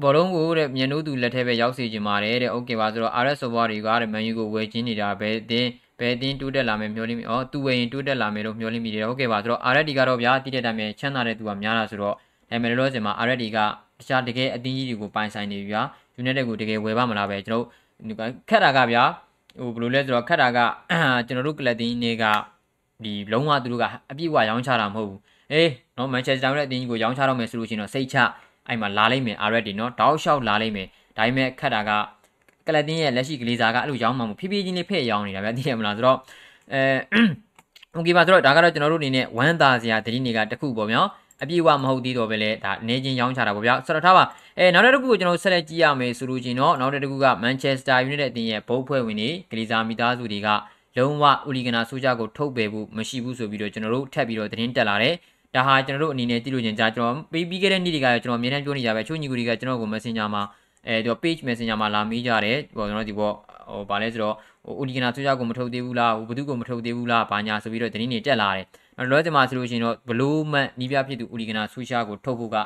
[0.03, 5.69] ဘောလုံးကိုတဲ့မြန်တို့သူလက်ထဲပဲရောက်စီခြင်းပါတယ်တဲ့ဟုတ်ကဲ့ပါဆိုတော့ RS software တွေကတဲ့မန်ယူကိုဝယ်ချင်းနေတာပဲတင်း
[5.99, 12.15] ဘယ်တင်းတိုးတက်လာမယ်မျှော်လင့်မိဩသူဝယ်ရင်တိုးတက်လာမယ်လို့မျှော်လင့်မိတယ်ဟုတ်ကဲ့ပါဆိုတော့ RD ကတော့ဗျာတိတဲ့တိုင်းပဲချမ်းသာတဲ့သူကများတာဆိုတော့
[12.49, 13.65] အဲမယ်လို့စင်မှာ RD ကတ
[14.07, 15.81] ခြားတကယ်အတင်းကြီးတွေကိုပိုင်ဆိုင်နေပြီဗျာ
[16.21, 17.65] United ကိုတကယ်ဝယ်ပါမလားပဲကျွန်တော်
[18.49, 19.03] ခက်တာကဗျာ
[19.59, 20.59] ဟိုဘယ်လိုလဲဆိုတော့ခက်တာက
[21.27, 22.25] ကျွန်တော်တို့ကလပ်တင်းတွေက
[23.03, 25.19] ဒီလုံးဝသူတို့ကအပြည့်အဝရောင်းချတာမဟုတ်ဘူး
[25.51, 28.17] အေးနော်မန်ချက်စတာရဲ့အတင်းကြီးကိုရောင်းချတော့မယ်ဆိုလို့ရှိရင်တော့စိတ်ချ
[28.67, 31.91] အဲ့မှာလာလိမ့်မယ် RD နော်တောက်လျှောက်လာလိမ့်မယ်ဒါပေမဲ့ခက်တာက
[32.66, 36.18] ကလပ်တင်းရဲ့လက်ရှိကလေးစားကအဲ့လိုရောင်းမှမဖြည်းဖြည်းချင်းလေးဖဲ့ရောင်းနေတာဗျသိရမလားဆိုတော့
[36.72, 36.82] အဲ
[37.94, 41.00] โอเคပါဆိုတော့ဒါကတော့ကျွန်တော်တို့အနေနဲ့ဝမ်းသာစရာတတိနေကတစ်ခုပေါ့ဗျာ
[41.42, 44.24] အပြည့်အဝမဟုတ်သေးတော့ပဲလေဒါအနေချင်းရောင်းချတာပေါ့ဗျာဆိုတော့ထားပါ
[44.58, 50.48] အဲနောက်တစ်ခုကိုကျွန်တော်ဆက်လက်ကြည့်ရမယ်ဆိုလို့ချင်းတော့နောက်တစ်ခုက Manchester United အသင်းရဲ့ဘုတ်ဖွဲ့ဝင်တွေကလေးစားမိသားစုတွေက
[50.96, 55.14] လုံးဝဥလီဂနာဆိုကြကိုထုတ်ပယ်ဖို့မရှိဘူးဆိုပြီးတော့ကျွန်တော်တို့ထပ်ပြီးတော့သတင်းတက်လာတယ်
[55.54, 60.42] ဒါဟာကျွန်တော်တို့အနေနဲ့သိလို့ချင်းကြာကျွန်တော်ပြီးပြီးခဲ့တဲ့နေ့တွေကကျွန်တော်အမြဲတမ်းပြောနေကြပဲချို့ညီကူတွေကကျွန်တော်ကို Messenger မှာ
[60.87, 63.33] အဲဒီတော့ page messenger မှာလာမေးကြတယ်ဟိုကျွန်တော်ဒီပေါ့
[63.69, 64.35] ဟိုဗာလဲဆိုတော့
[64.65, 68.65] ဟို Uligana ဆွေးကြကိုမထုတ်သေးဘူးလားဟိုဘသူကိုမထုတ်သေးဘူးလားဘာညာဆိုပြီးတော့တင်းနေတက်လာတယ်
[68.97, 72.57] အဲ့တော့ကျွန်မဆိုလို့ရှိရင်တော့ဘလို့မှနီးပြဖြစ်သူ Uligana ဆွေးရှားကိုထုတ်ဖို့က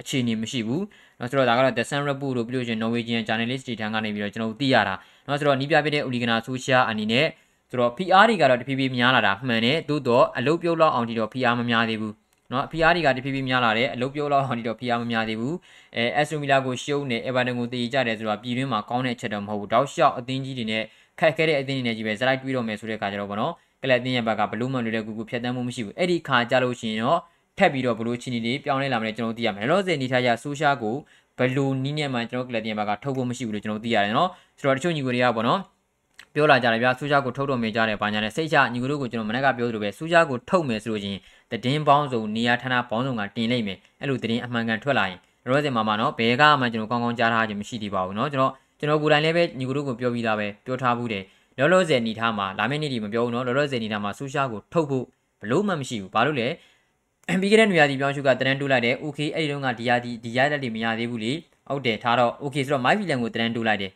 [0.00, 0.82] အခြေအနေမရှိဘူး။
[1.20, 4.94] နော်ဆိုတော့ဒါကတော့ The Sun Report လို့ပြောလို့ရှိရင် Norwegian journalist တွေထံကနေပြီးတော့ကျွန်တော်တို့သိရတာ။
[5.28, 7.26] နော်ဆိုတော့နီးပြဖြစ်တဲ့ Uligana ဆွေးရှားအနေနဲ့
[7.70, 12.14] ဆိုတော့ PR တွေကတော့တဖြည်းဖြည်းများလာတာမှန်တယ်။သို့တော့အလုပ်ပြုတ်လောက်အောင်ဒီတော့ PR မများသေးဘူး။
[12.52, 15.56] နော် PR တွေကတဖြည်းဖြည်းများလာတယ်အလုပ်ပြောလောက်အောင်ဒီတော့ PR မများသေးဘူး
[15.96, 20.82] အဲအက်စတိုမီလာကိုရှုံးနေအေဗာတန်ကိုတည်ကြတယ်ဆိုတော့ပြည်တွင်းမှာကောင်းတဲ့အချက်တော့မဟုတ်ဘူးတောက်လျှောက်အသင်းကြီးတွေနဲ့
[21.20, 27.20] ခက်ခဲတဲ့အသင်းတွေနဲ့ကြီးပဲဇလိုက်တွေးတော့မယ်ဆိုတဲ့အခါကျတော့ဗောနော်ကလပ်အသင်းရဲ့ဘက်ကဘလူးမန်တွေလည်းကူကူဖြတ်တန်းမှုမရှိဘူးအဲ့ဒီခါကြလို့ရှိရင်တော့
[27.58, 30.96] ထပ်ပြီးတော့ဘလူးချီနီတွေပြောင်းလဲလာမယ်ကျွန်တော်သိရမယ်လောလောဆယ်နေထားကြဆိုရှာကို
[31.38, 35.60] ဘလူးနီးနဲ့မှကျွန်တော်ကလပ်တင်ဘက်ကထုတ်ဖို့မရှိဘူးလို့ကျွန်တော်သိရတယ်နော်ဆိုတော့တချို့ညီကိုတွေကဗောနော်
[36.36, 41.18] ပြောလာကြတယ်ဗျာစူးကြကိုထုတ်တော့မေးကြတယ်ဘာညာနဲ့စိတ်ချညီကတို့ကိုကျွန်တော်မနေ့ကပြောသလိုပဲစူးကြကိုထုတ်မယ်ဆိုလို့ချင်း
[41.64, 51.22] တည်င်းပေါင်းစုံနေရာဌာနပေါင်းစုံကတင်လိုက်မယ်အဲ့လိုတည်င်းအမှန်ကန်ထွက်လာရင်ရောစင်မှာမှာနော်ဘယ်ကမှကျွန်တော်ကောင်းကောင်းကြားထားခြင်းမရှိသေးပါဘူးနော်ကျွန်တော်ကျွန်တော်ကိုယ်တိုင်လည်းပဲညီကတို့ကိုပြောပြီးသားပဲပြောထားဘူးတယ်
[51.58, 55.04] လောလောဆယ်နေထားမှာလာမယ့်နေ့ဒီမပြောဘူးနော်လောလောဆယ်နေထားမှာစူးကြကိုထုတ်ဖို့
[55.40, 56.48] ဘလို့မှမရှိဘူးဘာလို့လဲ
[57.40, 61.32] ပြီးခဲ့တဲ့နေရာဒီပြောင်းရှုကတရန်တူလိုက်တယ် okay အဲ့ဒီတော့ကဒီရာဒီဒီရတဲ့လေမရသေးဘူးလေ
[61.68, 63.92] ဟုတ်တယ်ထားတော့ okay ဆိုတော့ my villain ကိုတရန်တူလိုက်တယ်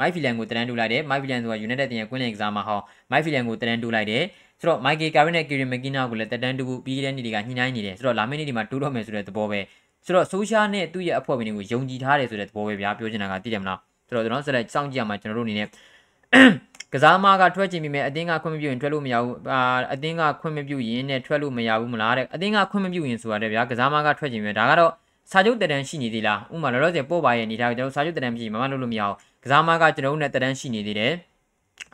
[0.00, 2.80] my villain ကိုတန်းတူလိုက်တယ် my villain ဆိုတာ united တင်ရဲ့ကွင်းလင်ကစားမှာဟော
[3.12, 4.24] my villain ကိုတန်းတူလိုက်တယ်
[4.60, 9.60] ဆိုတော့ Michael Carrick နဲ့ Kieran McKenna ကိုလည်းတက်တန်းတူပြီးတဲ့နေ့တွေကညှိနှိုင်းနေတယ်ဆိုတော့လာမယ့်နေ့ဒီမှာတူတော့မယ်ဆိုတဲ့သဘောပဲ
[10.04, 15.68] ဆိုတော့ social နဲ့သူ့ရဲ့အဖွဲ့ဝင်တွေကိုယုံကြည်ထားတယ်ဆိုတဲ့သဘောပဲဗျာပြောချင်တာကသိတယ်မလားဆိုတော့ကျွန်တော်ဆက်လက်စောင့်ကြည့်ရမှာကျွန်တော်တို့အနေနဲ့
[16.92, 19.60] ကစားမကထွက်ချင်ပြီမဲ့အတင်းကခွင့်မပြုရင်ထွက်လို့မရဘူးအာ
[19.92, 24.92] အတင်းကခွင့်မပြုရင်နဲ့ထွက်လို့မရဘူးမလားတဲ့အတင်းကခွင့်မပြုရင်ဆိုရတယ်ဗျာကစားမကထွက်ချင်ပြီဒါကတော့
[25.30, 29.14] စာချုပ်တရန်ရှိနေသေးလားဥမာလောလောဆယ်ပို့ပါရဲ့အနေထားကျွန်တော်စာချုပ်တရန်မရှိမမလုပ်လို့မရအောင်
[29.45, 31.13] ကစားမကကျွန်တော်တို့နဲ့တရန်ရှိနေသေးတယ်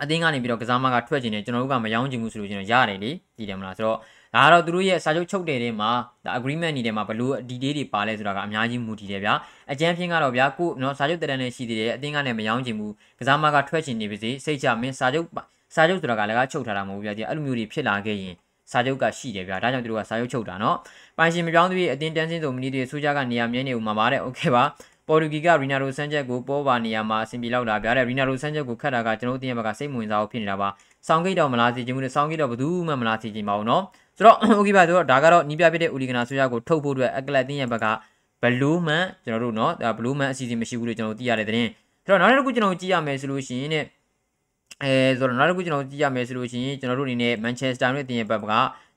[0.02, 3.98] အသင်းကနေပြီးတော့ကစားမကထွက်ကျင်တယ်ကျွန်တော်တို့ကမယောင်းချင်ဘူးဆိုလို့ကျွန်တော်ရတယ်လေကြည့်တယ်မလားဆိုတော့
[4.36, 5.90] ဒါကတော့သူတို့ရဲ့စာချုပ်ချုပ်တဲ့ထဲမှာ
[6.26, 9.34] ဒါ agreement နေထဲမှာဘလို့ဒီ date တွေပါလဲဆိုတာကအများကြီးမူတည်တယ်ဗျာ
[9.72, 15.26] အကျန်းဖြင်းကတော့ဗျာကိုနော်စာချုပ်တရန်နဲ့ရှိသေးတယ်အသင်းကလည်းမယောင်းချင်ဘူးကစားမကထွက်ချင်နေပါစေစိတ်ချမင်းစာချုပ်
[15.76, 18.34] စာချုပ်ဆိုတာကလည်းကချုပ်ထားတာမဟုတ်ဘူးဗျာဒီအဲ့လိုမျိုးတွေဖြစ်လာခဲ့ရင်
[18.72, 20.76] စာချုပ်ကရှိတယ်ဗျာဒါကြောင့်သူတို့ကစာချုပ်ချုပ်တာเนาะ
[21.18, 24.64] ပိုင်ရှင်မပြောင်းသေးအတင်းတန်းစင်းဆိုမနီတွေဆိုကြကနေရာမြဲနေဦးမှာပါတဲ့โอเคပါ
[25.08, 30.68] ပေါ်တူဂီကရီနာရိုဆန်ချက်ကိုပေါ်ပါနေရာမှာအဆင်ပြေလောက်လာပြတဲ့ရီနာရိုဆန်ချက်ကိုခတ်တာကကျွန်တော်တို့တင်ရဘက်ကစိတ်ဝင်စားဖို့ဖြစ်နေတာပါ
[31.08, 33.82] ဆောင်းဂိတ်တော့မလားစီခြင်းမှုနဲ့ဆောင်းဂိတ်တော့ဘယ်သူမှမလားစီခြင်းပါဘူးเนาะ
[34.18, 37.86] ဆိုတော့โอเคပါဆိုတော့ဒါကတော့နီးပြပြတဲ့ဦးလီဂနာဆိုရကိုထုတ်ဖို့အတွက်အကလတ်တင်ရဘက်က
[38.42, 41.68] ဘလူးမန်ကျွန်တော်တို့เนาะဒါဘလူးမန်အစီအစဉ်မရှိဘူးလို့ကျွန်တော်သိရတဲ့တဲ့
[42.06, 43.78] ဆိုတော့နောက်တစ်ခုကျွန်တော်ကြည့်ရမယ်ဆိုလို့ရှိရင်ね
[44.84, 48.46] အဲဆိုတော့နောက်တစ်ခုကျွန်တော်ကြည့်ရမယ်ဆိုလို့ရှိရင်ကျွန်တော်တို့အနေနဲ့မန်ချက်စတာနဲ့တင်ရဘက်က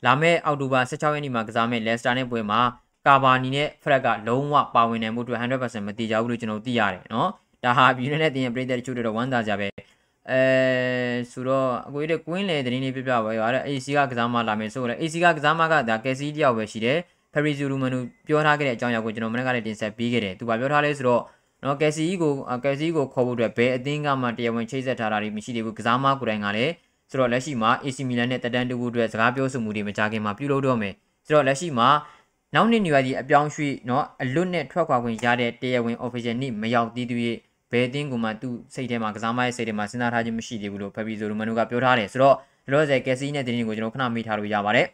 [0.07, 2.61] လာမယ့်အောက်တိုဘာ16ရက်နေ့မှာကစားမယ့်လက်စတာနဲ့ပွဲမှာ
[3.08, 7.30] ကာဘာနီနဲ့ဖရက်ကလုံးဝပါဝင်နိုင်မှုအတွက်100%မတည်ကြဘူးလို့ကျွန်တော်သိရတယ်နော်
[7.64, 9.68] ဒါဟာဘီယူနဲ့တင်ပြိတဲ့တချို့တော့ဝမ်းသာကြပဲ
[10.32, 10.42] အဲ
[11.32, 16.98] ဆိုတော့အကိုကြီးတဲ့ကွင်းလေတင်းလေးပြပြပါရတဲ့ AC ကကစားမလာမယ်ဆိုတော့ AC ကကစားမကဒါကယ်စီတယောက်ပဲရှိတယ်
[17.34, 21.22] ဖရီဇူရူမန်တို့ပြောထားခဲ့တဲ့အကြောင်းအရာကိုကျွန်တော်မနေ့ကလည်းတင်ဆက်ပေးခဲ့တယ်သူကပြောထားလဲဆိုတော့
[21.64, 22.34] နော်ကယ်စီကို
[22.64, 26.72] ကယ်စီကိုခေါ်ဖို့အတွက်ဘယ်အသင်းကမှတရားဝင်ချိတ်ဆက်ထားတာတွေမရှိသေးဘူးကစားမကိုယ်တိုင်ကလည်း
[27.10, 30.94] ဆိုတော့လက်ရှိမှာ AC Milan နဲ့တက်တန်းတူအတွက်စကားပြောဆိုမှုတွေမကြခင်မှာပြုလုပ်တော့မယ်
[31.26, 31.88] ဆိုတော့လက်ရှိမှာ
[32.56, 37.20] နောက်နှစ်နေရာကြီးအပြောင်းရွှေ့နော်အလွတ်နဲ့ထွက်ခွာခွင့်ရတဲ့တရားဝင် official နေ့မရောက်သေးသေး
[37.72, 42.36] ဘယ်အသင်းကမှသူ့စိတ်ထဲမှာကစားမရဲ့စိတ်ထဲမှာစဉ်းစားထားခြင်းမရှိသေးဘူးလို့ဖက်ပီဆိုလိုမနူကပြောထားတယ်ဆိုတော့
[42.66, 44.86] ဒီလိုဆိုကက်စီနဲ့တင်းတင်းကိုကျွန်တော်ခဏမေးထားလို့ရပါတယ်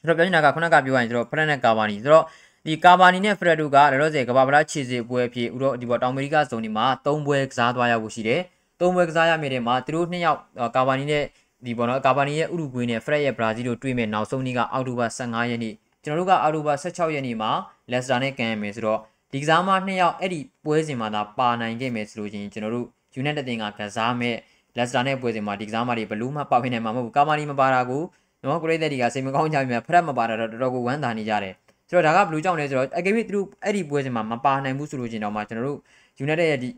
[0.00, 2.24] ဆိုတော့ပြောချင်တာကခုနကပြောရရင်ဆိုတော့ဖရက်နဲ့ကာဗာနီဆိုတော့
[2.66, 8.40] ဒီကာဗာနီနဲ့ဖရက်တို့ကလောလောဆယ်ကမ္ဘာပလားခြေစစ်ပွဲအဖြစ်ဥရောဒီပေါ်တောင်အမေရိကဇုန်ဒီမှာ၃ပွဲကစားသွားရဖို့ရှိတယ်။
[8.80, 10.38] ၃ပွဲကစားရမယ့်တဲ့မှာသူတို့နှစ်ယောက်
[10.76, 11.24] ကာဗာနီနဲ့
[11.66, 15.74] ဒီပေါ်တော့ကာဗာနီရဲ့ဥရုဂွေးနဲ့ဖရက်ရဲ့ဘရာဇီးတို့တွေ့မဲ့နောက်ဆုံးနေ့ကအောက်တိုဘာ15ရက်နေ့
[16.04, 17.50] ကျွန်တော်တို့ကအောက်တိုဘာ16ရက်နေ့မှာ
[17.90, 19.00] လက်စတာနဲ့ကန်ရမယ်ဆိုတော့
[19.32, 22.86] ဒီကစားမနှစ်ယောက်အဲ့ဒီပွဲစဉ်မှာသာပါနိုင်ခဲ့မယ်ဆိုလို့ချင်းကျွန်တော်တို့
[23.20, 24.36] United တင်ကကစားမဲ့
[24.76, 28.02] လက်စတာနဲ့ပွဲစဉ်မှာဒီကစားမတွေဘလူးမှပါဖိနေမှာမဟုတ်ဘူးကာမာနီမပါတာကို
[28.42, 31.54] နော်ကရိတ်တဲ့ဒီကစိတ်မကောင်းကြပြီဖရက်မပါတာတော့တော်တော်ကိုဝမ်းသာနေကြတယ်
[31.90, 35.78] ဆိုတော့ဒါကဘလူးကြောင့်လဲဆိုတော့အကေဘီသူတို့အဲ့ဒီပွဲစဉ်မှာမပါနိုင်ဘူးဆိုလို့ချင်းတော့မှကျွန်တော်တို့
[36.24, 36.68] United ရဲ့ဒီ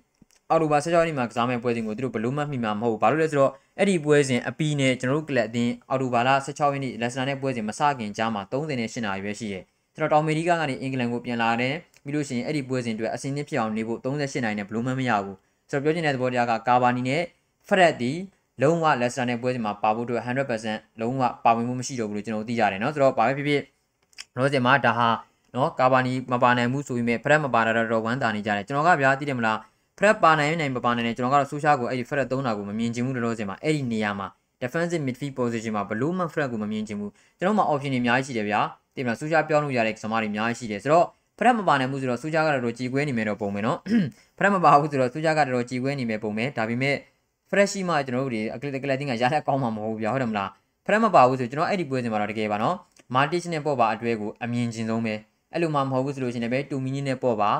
[0.51, 9.59] အော်တိုဘာ16ရက်နေ့မှာကစားမဲ့ပွဲစဉ်ကိုသူတို့ဘလို့မှတ်မိမှာမဟုတ်ဘူးဘာလို့လဲဆိုတော့အဲ့ဒီပွဲစဉ်အပီးနဲ့ကျွန်တော်တို့ကလပ်အတင်းအော်တိုဘာလ16ရက်နေ့လက်စတာနဲ့ပွဲစဉ်မစခင်ကြားမှာ38နဲ့8နာရီပဲရှိရဲ
[9.95, 11.73] ကျွန်တော်တောင်အမေရိကကနေအင်္ဂလန်ကိုပြန်လာတယ်
[12.03, 15.37] ပြီးလို့ရှိရင်အဲ့ဒီပွဲစဉ်အတွက်အစင်းနှစ်ဖြစ်အောင်နေဖို့38နိုင်နဲ့ဘလို့မှမရဘူး
[15.69, 17.21] ဆိုတော့ပြောချင်တဲ့သဘောတရားကကာဗာနီနဲ့
[17.67, 18.11] ဖရက်ဒီ
[18.61, 23.61] လုံးဝလက်စတာနဲ့ပွဲစဉ်မှာပါဖို့အတွက်100%လုံးဝပါဝင်မှုမရှိတော့ဘူးလို့ကျွန်တော်သိကြတယ်เนาะဆိုတော့ဘာပဲဖြစ်ဖြစ်
[24.35, 25.09] လောစင်မှာဒါဟာ
[25.53, 29.59] เนาะကာဗာနီမပါနိုင်ဘူးဆိုပြီးမြဲဖရက်မပါတာတော့ဝမ်းသာနေကြတယ်ကျွန်တော်ကဗျာသိတယ်မလား
[30.00, 34.28] ဖရက်ပါနိုင်နိုင်မပါနိုင်နဲ့ကျွန်တော်ကတော့ဆူရှာကိုအဲ့ဒီဖရက်သုံးတာကိုမမြင်ချင်ဘူးလို့စင်မှာအဲ့ဒီနေရာမှာ
[34.62, 38.60] defensive midfield position မှာဘလို့မှ fret ကိုမမြင်ချင်ဘူးကျွန်တော်မှာ option တွေအများကြီးရှိတယ်ဗျာ
[38.94, 41.06] တိမလားဆူရှာပြောင်းလို့ရတဲ့ကစားမတွေအများကြီးရှိတယ်ဆိုတော့
[41.38, 43.78] ဖရက်မပါနိုင်ဘူးဆိုတော့ဆူရှာကတော့ကြည်ကွဲနေမယ်တော့ပုံမယ်နော်
[44.38, 46.96] ဖရက်မပါဘူးဆိုတော့ဆူရှာကတော့ကြည်ကွဲနေမယ်ပုံမယ်ဒါပေမဲ့
[47.50, 50.50] fresh ရှိမှကျွန်တော်တို့တွေအကလစ်ကလစ်တင်းကရတဲ့ကောင်းမှာမဟုတ်ဘူးဗျာဟုတ်တယ်မလား
[50.86, 52.76] ဖရက်မပါဘူးဆိုကျွန်တော်အဲ့ဒီပွဲစဉ်မှာတော့တကယ်ပါနော်
[53.14, 55.14] martic နဲ့ပေါ့ပါအတွဲကိုအမြင်ချင်းဆုံးပဲ
[55.52, 57.50] အဲ့လိုမှမဟုတ်ဘူးဆိုလို့ရှိရင်လည်း2 minute နဲ့ပေါ့ပါ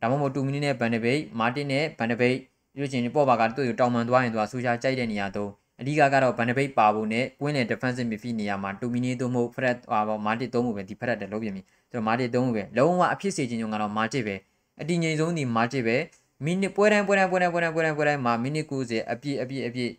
[0.00, 2.36] ဒါမှမဟုတ်2 minute နဲ့ဘန်ဒပိတ် martin နဲ့ဘန်ဒပိတ်
[2.78, 14.36] ရွေးချင်ပေါ့ပါကသူ့ကိုတောင်မှန်သွားရင်သူကဆူရှာကြိုက်တဲ့နေရာတော့အဓိကကတော့ဘန်ဒပိတ်ပါဖို့နဲ့ကွင်းနဲ့ defensive midfield နေရာမှာ2 minute သို့မဟုတ် fret ဟာပေါ့ martin သုံးဖို့ပဲဒီ fret တယ်လုံးပြင်ပြီဆိုတော့ martin သုံးဖို့ပဲလုံးဝအဖြစ်စေခြင်းကြောင့်ကတော့ martin ပဲ
[14.80, 15.96] အတည်ငြိမ်ဆုံးဒီ martin ပဲ
[16.44, 19.92] မိနစ်ပွဲတိုင်းပွဲတိုင်းပွဲတိုင်းပွဲတိုင်းပွဲတိုင်းပွဲတိုင်းမှာမိနစ်90အပြည့်အပြည့်အပြည့်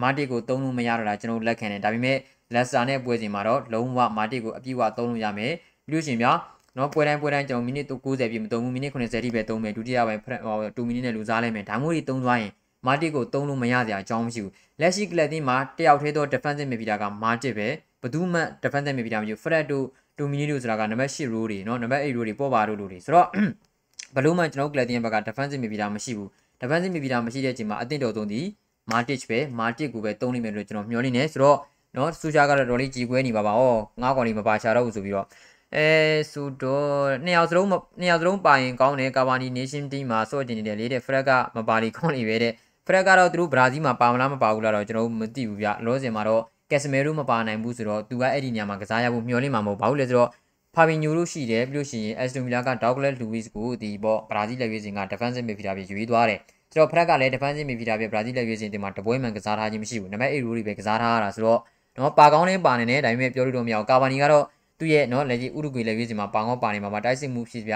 [0.00, 2.18] မာတစ်ကိုသုံးလို့မရတော့တာကျွန်တော်လက်ခံတယ်ဒါပေမဲ့
[2.54, 5.52] လက်စတာနဲ့ပွဲစဉ်မှာတော့လုံးဝမာတစ်ကိုအပြည့်အဝသုံးလို့ရမယ်
[5.86, 6.32] ပြီးလို့ရှိရင်ဗျာ
[6.76, 12.52] နော်ပွဲတိုင်းပွဲတိုင်းကျွန်တော်မိနစ်90ပြည့်မသုံးဘူးမိနစ်90ထိပဲသုံးမယ်ဒုတိယပိုင်းဟို2မိနစ်နဲ့လူစားလိုက်မယ်ဒါမျိုးတွေသုံးသွားရင်
[12.86, 17.68] မာတစ်ကိုသုံးလို့မရစရာအကြောင်းမရှိဘူးလက်ရှိကလပ်တင်းမှာတယောက်သေးသော defensive midfielder ကမာတစ်ပဲ
[18.00, 19.84] ဘယ်သူမှ defensive midfielder မရှိဘူး Fred တို့
[20.18, 23.26] 2မိနစ်တို့ဆိုတာကနံပါတ်8 row တွေနော်နံပါတ်8 row တွေပေါ်ပါတို့လူတွေဆိုတော့
[24.16, 26.28] ဘလို့မှကျွန်တော်ကလပ်တင်းဘက်က defensive midfielder မရှိဘူး
[26.60, 28.40] defensive midfielder မရှိတဲ့အချိန်မှာအသင့်တော်ဆုံးဒီ
[28.90, 31.58] Matic ပဲ Matic ကိုပဲတုံးနေမယ်လို့ကျွန်တော်မျှော်လင့်နေဆိုတော့
[31.96, 33.62] နော်စူချာကတော့တော်လေးကြည်ကွဲနေပါပါဩ
[34.02, 35.26] ငါးကောင်လေးမပါချတော့ဘူးဆိုပြီးတော့
[35.74, 35.88] အဲ
[36.32, 42.52] ဆိုတော့နှစ်ယောက်စလုံးနှစ်ယောက်စလုံးပါရင်ကောင်းတယ်ကာဗာနီနေရှင်တီးမှာစော့ကျင်နေတယ်လေတဲ့ဖရက်ကမပါလီကောင်းနေပဲတဲ့
[42.86, 50.30] ဖရက်ကတော့သူတို့ဘရာဇီးမှာပါမလားမပါဘူးလားတော့ကျွန်တော်မသိဘူးဗျလောစင်မှာတော့ကက်စမဲရိုမပါနိုင်ဘူးဆိုတော့သူကအဲ့ဒီနေရာမှာကစားရဖို့မျှော်လင့်မှာမဟုတ်ဘာလို့လဲဆိုတော့
[50.74, 61.60] ဖာဘီညိုတို့ရှိတယ်ပြီးလို့ရှိရင်အက်စတိုမီလာကဒေါက်ဂလက်လူဝစ်ကိုဒီပေါ့ဘရာဇီးလက်ရွေးစင်က defensive midfielder ပြရွေးသွားတယ်ဆိုတော့ဖရက်ကလည်း defensive midfielder ပြဘရာဇီးလက်ရွေးစင်တင်မှာတပွဲမှန်ကစားထားခြင်းမရှိဘူးနံပါတ်8ရိုးတွေပဲကစားထားရတာဆိုတော့
[61.96, 64.44] နော်ပါကောင်းလေးပါနေတယ်ဒါပေမဲ့ပြောလို့တော့မရအောင်ကာဗာနီကတော့
[64.79, 67.73] သူ့ရဲ့နော်လက်ကြီးဥရုဂွေလက်ရွေးစင်မှာပါကောင်းပါနေမှာပါတိုက်စစ်မှုဖြစ်ပြ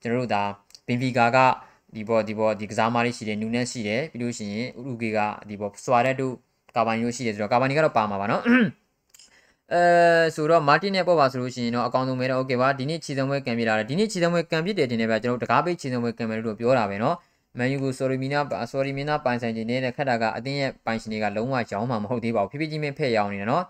[0.00, 0.42] ကျွန်တော်တို့ဒါ
[0.86, 1.38] ဘင်ဖီကာက
[1.94, 5.18] ဒီဘောဒီဘောဒီကစားမလေးရှိတယ်နူနက်ရှိတယ်ပြီးလို့ရှိရင်ဥရုဂေက
[5.48, 6.32] ဒီဘောဆွာရက်တို့
[6.76, 8.42] ကာဗာနီတို့ရှိတယ်ဆိုတော့ကာဗာနီကတော့ပါမှာပါနော်
[9.72, 9.82] အဲ
[10.34, 17.14] ဆိုတော့မာတင်နဲ့ပေါ့ပါဆိုလို့ရှိရင်တော့အကောင်းဆုံးပဲတော့โอเคပါဒီနေ့ခြေစံပွဲကံပြလာတယ်ဒီနေ့ခြေစံပွဲကံပြတယ်တင်နေပါကျွန်တော်တကားပိတ်ခြေစံပွဲကံမယ်လို့ပြောတာပဲเนาะ
[17.58, 18.40] မန်ယူကိုဆော်ရီမီနာ
[18.70, 23.62] ဆော်ရီမီနာပိုင်ဆိုင်ခြင်းနဲ့ခက်တာကအတင်းရဲ့ပိုင်ရှင်တွေကလုံးဝရောင်းမှာမဟုတ်သေးပါဘူးဖြည်းဖြည်းချင်းပဲဖဲ့ရောင်းနေတယ်เนาะ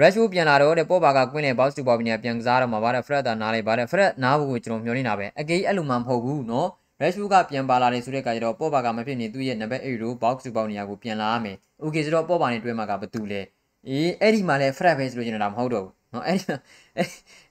[0.00, 6.66] Rashford ပြန်လာတော့တဲ့ပေါ်ပါကကွင်းနဲ့ box to box နဲ့ပြန်ကစားတော့မှာဗါတဲ့ Fred တာနားလိုက်ဗါတဲ့ Fred နားဖို့ကိုကျွန်တော်မျှော်နေတာပဲအကေးအဲ့လိုမှမဟုတ်ဘူးเนาะ
[7.00, 13.40] Rashford ကပြန်ပါလာတယ်ဆိုတဲ့အခါကျတော့ပေါ်ပါကမဖြစ်နေသူ့ရဲ့နံပါတ်8ကို box to box နေရာကိုပြန်လာရမယ်။ Okay ဆိုတော့ပေါ်ပါနေတွဲမှာကဘာတူလဲ။
[13.88, 16.44] အေးအဲ့ဒီမှာလဲ Fred ပဲဆိုလို့ကျွန်တော်ဒါမဟုတ်တော့ဘူး။နော်အဲ့ဒီ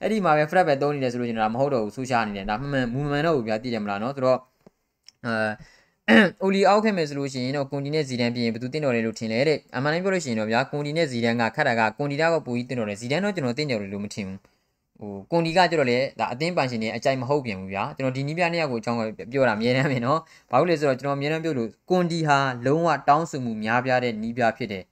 [0.02, 4.40] အဲ့ဒီမှာပဲ Fred ပဲသုံးနေတယ်ဆိုလို့ကျွန်တော်ဒါမဟုတ်တော့ဘူးဆူရှာနေတယ်ဒါမှန်မှန်မူမှန်တော့ဘူးဗျာသိတယ်မလားနော်ဆိုတော့
[5.26, 5.34] အဲ
[6.43, 14.39] အိုလီအောက်ခဲ့မယ်ဆိုလို့ရှိရင်တော့ကွန်တီနဲ့ဇီဒန်ပြင်ဘယ်သူတင်တော်လဲလို့ထင်လဲတဲ့အမှန်တိုင်းပြောလို့ရှိရင်တော့ဗျာကွန်တီနဲ့ဇီဒန်ကခတ်တာကကွန်တီတာကပူကြီးတင်တော်တယ်ဇီဒန်တော့ကျွန်တော်တင်တော်တယ်လို့မထင်ဘူး
[15.01, 18.99] ဟိုကွန်ဒီကကျတော့လေဒါအသင်းပိုင်ရှင်တွေအကြိုက်မဟုတ်ပြန်ဘူးဗျာကျွန်တော်ဒီနီးပြနှစ်ယောက်ကိုအကြောင်း
[19.33, 20.19] ပြောတာအမြဲတမ်းပဲနော်
[20.51, 24.85] ဘာလို့လဲဆိုတော့ကျွန်တော်အမြဲတမ်းပြောလို့ကွန်ဒီဟာလုံးဝတောင်းဆိုမှုများပြားတဲ့နီးပြဖြစ်တယ်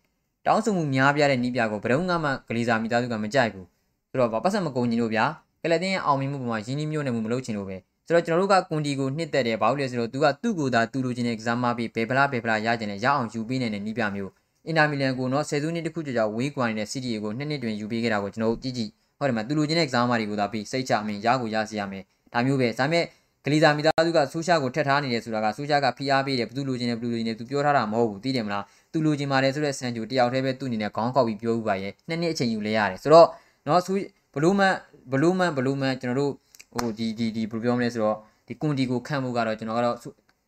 [0.47, 3.67] တောင်းဆိုမှုများပြားတဲ့နီးပြကိုဘယ်တော့မှဂလီဇာမိသားစုကမကြိုက်ဘူး
[4.11, 5.25] ဆိုတော့ပတ်ဆက်မကုန်ညီလို့ဗျာ
[5.63, 14.31] ကလတင်ရဲ့အောင်မြင်မှုပေါ်မှာရင်းနှီးမျိုးနဲ့မှုမလုပ်ချင်လို့ပဲ ဆိုတော့ကျွန်တော်တို့ကကွန်ဒီကိုနှစ်သက်တယ်ဘာလို့လဲဆိုတော့သူကသူ့ကိုယ်သာသူ့လိုချင်တဲ့ကစားမပြီးဘယ်ဖလားဘယ်ဖလားရကျင်တယ်ရအောင်ယူပေးနေတဲ့နီးပြမျိုး
[14.67, 23.05] အင်တာမီလန်ကိုနော်ဆယ်စုနှစ်တခုကြာကြာဝေးကွာနေတဲ့စီးတီကိုနှစ်နှစ်တွင်ယူပေးခဲ့တာကိုကျွန်တော်တို့ကြည့်ကြည့်ဟုတ်တယ်မသူလူချင်းတဲ့ကစားမတွေကိုသာပြီးစိတ်ချအမင်းရကိုရစီရမယ်ဒါမျိုးပဲဒါပေမဲ့
[23.45, 33.29] ဂလီဇာမိသားစုကဆူရှာကိုထက်ထားနေတယ်ဆိုတာကဆူရှာကဖိအားပေးတယ်ဘသူလူချင်းနဲ့ဘသူလူချင်းနဲ့သူပြောထားတာမဟုတ်ဘူးသိတယ်မလားသူလိုချင်ပါတယ်ဆိုတဲ့ဆန်ဂျိုတယောက်တည်းပဲသူ့အနေနဲ့ခေါင်းကောက်ပြီးပြောဥပါရဲ့နှစ်နှစ်အချိန်ယူလဲရတယ်ဆိုတော့
[33.67, 33.93] နော်ဆူ
[34.35, 34.75] ဘလူးမန်
[35.13, 36.33] ဘလူးမန်ဘလူးမန်ကျွန်တော်တို့
[36.73, 39.97] ဟိုဒီဒီဒီဘယ်လိုပြောမလဲဆိုတော့ဒီကွန်တီကိုခန့်မှုကတော့ကျွန်တော်ကတော့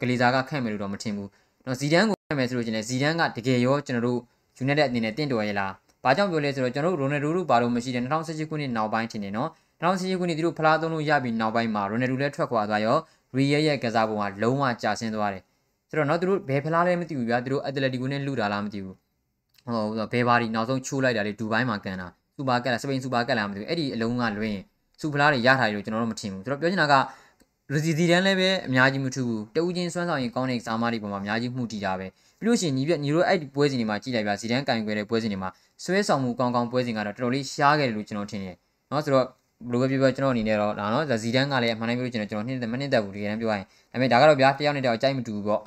[0.00, 1.28] ဂလီဇာကခန့်မယ်လို့တော့မထင်ဘူး
[1.66, 4.18] နော်ဇီဒန်ကိုခန့်မယ်ဆိုလို့ချင်းလည်းဇီဒန်ကတကယ်ရောကျွန်တော်တို့
[4.56, 5.72] ယူနိုက်တက်အနေနဲ့တင့်တော်ရဲ့လား
[6.04, 9.48] ဘာကြောင့်ပြောလဲဆိုတော့ကျွန်တော်တို့ရိုနယ်ဒိုတို့ဘာလို့မရှိတယ်2018ခုနှစ်နောက်ပိုင်းထင်တယ်နော်
[9.80, 12.96] 2018ခုနှစ်သူတို့ဖလားသုံးလို့ရပြီးနောက်ပိုင်းမှာရိုနယ်ဒိုလည်းထွက်ခွာသွားရော
[13.37, 15.42] ရီယယ်ရဲ့ကစားပုံကလုံးဝကျဆင်းသွားတယ်
[15.88, 18.96] ဆိုတော့နော်သူတို့ဘယ်ဖလားလဲမသိဘူးဗျာသူတို့အက်တလက်တီကိုနဲ့လူတာလားမသိဘူး
[19.66, 24.56] ဟိုဘယ်ဘာဒီနောက်ဆုံးချိုးလိုက်တာလေဒူဘိုင်းမှာကန်တာစူပါကက်လားစပိန်စူပါကက်လားမသိဘူးအဲ့ဒီအလုံးကလွင်
[24.99, 26.95] စူဖလားတွေရထားတယ်လို့ကျွန်တော်တို့မထင်ဘူးဆိုတော့ပြောချင်တာက
[27.73, 32.08] ရစီစီတန်းလည်းပဲအများကြီးမထူဘူးတဦးချင်းစွမ်းဆောင်ရင်ကောင်းတဲ့စာမတွေပေါ်မှာအများကြီးမှုတည်တာပဲ
[32.39, 35.49] ပြီးလို့ရှိရင်ညီပြညီတို့အဲ့ဒီပွဲစဉ်တွေမှာကြည့်လိုက်ပါစီတန်းကင်ခွဲတဲ့ပွဲစဉ်တွေမှာ
[35.84, 38.55] ဆွဲဆောင်မှုကောင်းကောင်းပွဲစဉ်ကတော့တော်တော်လေးရှားခဲ့တယ်လို့ကျွန်တော်ထင်တယ်
[38.89, 39.25] เนาะဆိုတော့
[39.67, 45.62] ဘလိုပဲပြောပြောကျွန်တော်အနေနဲ့တော့ဒါเนาะဇီဒန်ကလည်းအမှန်တမ်းပြောလို့ကျွန်တော်ကျွန်တော်နှစ်မနှစ်သက်ဘူးတကယ်တမ်းပြောရရင်ဒါပေမဲ့ဒါကတော့ဗျာတယောက်နဲ့တယောက်အကြိုက်မတူဘူးပေါ့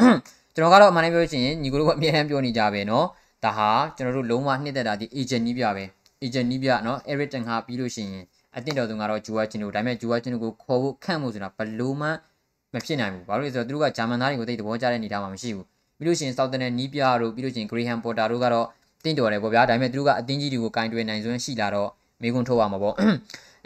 [0.55, 3.05] ကျွန်တော်ကတော့အမှန်တမ်းပြောလို့ရှိရင်ညီကိုတို့ကအမြဲတမ်းပြောနေကြပဲเนาะ
[3.45, 5.85] ဒါဟာကျွန်တော်တို့လုံးဝနှစ်သက်တာဒီ agent နီးပြပဲ
[6.25, 8.25] agent နီးပြเนาะ Eric Ten ဟာပြီးလို့ရှိရင်
[8.57, 12.09] အတင်းတော်သူကတော့ဂျူဝါချင်းတို့ဒါပေမဲ့ဂျူဝါချင်းတို့ကိုခေါ်ဖို့ခန့်ဖို့ဆိုတာဘလို့မှ
[12.75, 15.67] မဖြစ်နိုင်ဘူးဘာလို့လဲဆိုတော့သူတို့ကဂျာမန်သားတွေကိုသိတဲ့သဘောကျတဲ့အနေအထားမှာမရှိဘူး
[15.99, 18.67] ပြီးလို့ရှိရင် Southern နဲ့နီးပြတို့ပြီးလို့ရှိရင် Graham Potter တို့ကတော့
[19.05, 21.91] တင်းတော်တယ်ပေါ့ဗျာဒါပေမဲ့သူတို့ကအတင်းကြီးတွေကိုကင်တွယ်နိုင်စွမ်းရှိလာတော့
[22.23, 22.95] မေကွန်းထုတ်ရမှာပေါ့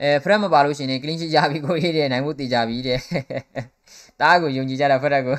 [0.02, 2.98] အဲဖရက်မပါလို့ရှိရင် clean sheet ရပြီကိုရေးတယ်နိုင်ဖို့တည်ကြပြီတဲ့
[4.20, 5.36] တားကိုယုံကြည်ကြတာဖရက်ကို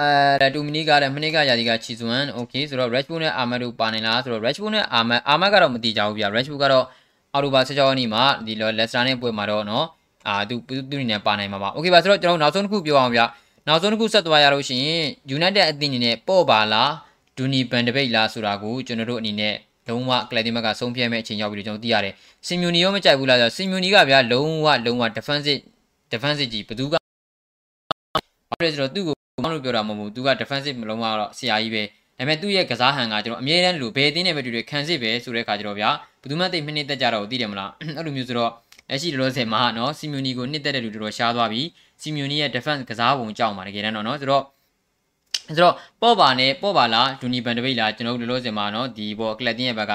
[0.00, 6.84] အဲတူမီနီကလည်းမနေ့ကရာဒီကချီစွမ်โอเคဆိုတော့ Rashford နဲ့ Ahmad တို့ပါနေလားဆိုတော့ Rashford နဲ့ Ahmad Ahmad ကတော့မတည်ကြဘူးဗျာ Rashford ကတော့
[7.32, 9.84] အော်တိုဘာ16ရက်နေ့မှာဒီ Leicester နဲ့ပွဲမှာတော့เนาะ
[10.28, 10.56] အာသူ
[10.90, 13.24] သူအနေနဲ့ပါနိုင်မှာပါโอเคပါဆိုတော့ကျွန်တော်နောက်ဆုံးတစ်ခုပြောအောင်ဗျာ
[13.68, 15.04] နောက်ဆုံးတစ်ခုဆက်သွားရလို့ရှိရင်
[15.36, 16.92] United အသင်းအနေနဲ့ပေါ့ပါလား
[17.36, 19.54] ဒူနီဘန်ဒပိတ်လားဆိုတာကိုကျွန်တော်တို့အနေနဲ့
[19.88, 22.14] လုံးဝကလပ်တင်ဘက်ကဆုံးဖြတ်မဲ့အချိန်ရောက်ပြီလို့ကျွန်တော်သိရတယ်။
[22.46, 25.60] စင်မြူနီရောမကြိုက်ဘူးလားဆိုတော့စင်မြူနီကဗျာလုံးဝလုံးဝ defensive
[26.12, 26.94] defensive ကြီးဘယ်သူက
[28.50, 31.82] ဘာလဲဆိုတော့သူ့ကိုဘာလို့ပြောတာမဟုတ်ဘူး။ तू က defensive မလုံးဝတော့ဆရာကြီးပဲ။
[32.21, 35.89] ဒါပေမဲ့သူ့ရဲ့ကစားဟန်ကကျွန်တော်အမြဲတမ်းလို့ဘယ်အသင်းနဲ့ပဲတူတူခံစစ်ပဲဆိုတဲ့ခါကျတော့ဗျာ
[36.21, 38.51] ဘယ်သူမှသိမနှစ်သက်ကြတော့သိတယ်မလား။အဲ့လိုမျိုးဆိုတော့
[38.89, 41.61] လက်ရှိလောဆယ်မှာနော်စီမြူနီကိုနှစ်သက်တဲ့လူတော်တော်ရှားသွားပြီ။
[42.01, 44.43] စီမြူနီရဲ့ defense ကစားပုံကြောက်မှာတကယ်တမ်းတော့နော်ဆိုတော့
[45.47, 49.93] ဆိုတော့ပေါ့ပါနဲ့ပေါ့ပါလားဒူနီဘန်ဒပိတ်လားကျွန်တော်တို့လို့စင်မှာနော်ဒီဘောကလပ်တင်းရဲ့ဘက်က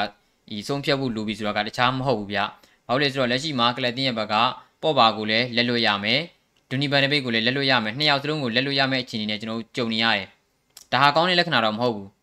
[0.51, 2.39] ဒီဆုံးဖြတ်ဖို့လိုပြီဆိုတော့ကတခြားမဟုတ်ဘူးဗျ။
[2.87, 4.35] ဘာလို့လဲဆိုတော့လက်ရှိမှာကလပ်တင်းရဲ့ဘက်က
[4.83, 6.21] ပေါ့ပါကိုလည်းလက်လွတ်ရမယ်။
[6.71, 10.27] ဒူနီဘန်ဒပိတ်ကိုလည်းလက်လွတ်ရမယ်။နှစ်ယောက်စလုံးကိုလက်လွတ်ရမယ့်အခြေအနေနဲ့ကျွန်တော်တို့ကြုံနေရတယ်။
[10.93, 12.09] ဒါဟာကောင်းတဲ့လက္ခဏာတော့မဟုတ်ဘူး။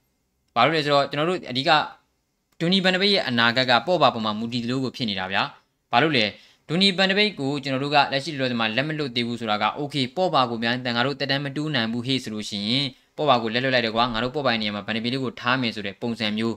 [0.55, 1.71] ဘာလို့လဲဆိုတော့ကျွန်တော်တို့အဓိက
[2.61, 5.43] ဒူနီဘန်ဒပိတ်ရဲ့အနာဂတ်ကပေါ့ပါပေါ်မှာမူတည်တယ်လို့ကိုဖြစ်နေတာဗျာ။
[5.93, 6.25] ဘာလို့လဲ
[6.69, 12.87] ဒူနီဘန်ဒပိတ်ကိုကျွန်တော်တို့ကလက်ရှိလောဒီမှာလက်မလွတ်သေးဘူးဆိုတာကโอเคပေါ့ပါကိုမြန်တန်ငါတို့တက်တန်းမတူးနိုင်ဘူးဟေ့ဆိုလို့ရှိရင်
[13.17, 16.55] ပေါ့ပါကိုလက်လွတ်လိုက်တယ်ကွာငါတို့ပေါ့ပိုင်နေရာမှာဗန်ဒပီလေးကိုထားမယ်ဆိုတဲ့ပုံစံမျိုး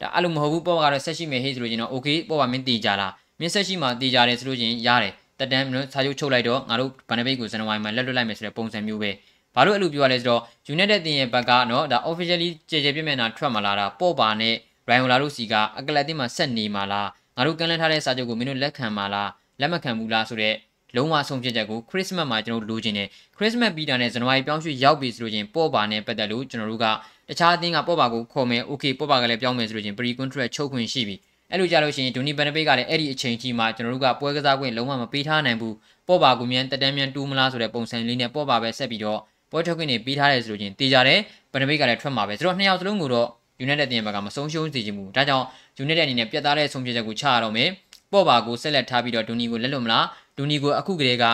[0.00, 9.10] ဒါအဲ့လိုမဟုတ်ဘူးပေါ့ပါကတော့ဆက်ရှိမယ်ဟေ့ဆိုလို့ချင်းတော့โอเคပေါ့ပါမင်းတည်ကြလားမင်းဆက်ရှိမှတည်ကြတယ်ဆိုလို့ချင်းရတယ်တက်တန်းမျိုးစာချုပ်ချုပ်လိုက်တော့ငါတို့ဗန်ဒပိတ်ကိုဇန်နဝါရီမှာလက်လွတ်လိုက်မယ်ဆိုတဲ့ပုံစံမျိုးပဲ
[9.59, 10.41] ဘာလို့အဲ့လိုပြောရလဲဆိုတော့
[10.73, 14.55] United တင်ရဲ့ဘက်ကနော်ဒါ officially ကြေကြေပြည့်မျက်နှာထွက်မလာတာပော့ပါနဲ့
[14.87, 20.55] Ryan Ola တို့စီကအကလက်တင်မှာဆက်နေမှာလားငါတို့ကန်လန်းထားတဲ့စာချုပ်ကိုမင်းတို့လက်ခံမှာလားလက်မခံဘူးလားဆိုတော့
[20.95, 26.85] လုံးဝဆုံးဖြတ်ချက်ကို Christmas မှာကျွန်တော်လိုချင်တယ် Christmas ပြီးတာနဲ့ဇန်နဝါရီပြောင်းရွှေ့ရောက်ပြီဆိုလို့ချင်းပေါ်ပါနဲ့ပတ်သက်လို့ကျွန်တော်တို့က
[27.29, 31.15] တခြားအသင်းကပေါ်ပါကိုခေါ်မယ် okay ပေါ်ပါကလည်းပြောင်းမယ်ဆိုလို့ချင်း pre contract ချုပ်ခွင့်ရှိပြီ
[31.51, 35.75] အဲ့လိုကြလို့ရှိရင်ဒူနီဘန်နပိတ်ကလည်းအဲ့ဒီအချိန်ကြီးမှာကျွန်တော်တို့ကပွဲကစားခွင့်လုံးဝမပေးထားနိုင်ဘူး
[36.07, 39.19] ပေါ်ပါကိုမြန်တက်တန်းမြန်တူးမလားဆိုတဲ့ပုံစံလေးနဲ့ပေါ်ပါပဲဆက်ပြီးတော့
[39.51, 41.19] ပွဲထုတ်ခွင့်နေပေးထားတယ်ဆိုလို့ချင်းတေးကြတယ်
[41.51, 43.27] ဘန်နပိတ်ကလည်းထွက်မှာပဲဆိုတော့နှစ်ယောက်စလုံးကိုတော့
[43.65, 45.45] United တင်ဘက်ကမဆုံးရှုံးစေချင်ဘူးဒါကြောင့်
[45.83, 47.69] United အနေနဲ့ပြတ်သားတဲ့ဆုံးဖြတ်ချက်ကိုချရတော့မယ်
[48.11, 50.05] ပေါ့ပါကိုဆက်လက်ထားပြီးတော့ဒူနီကိုလက်လွတ်မလား
[50.37, 51.25] ဒူနီကိုအခုကလေးက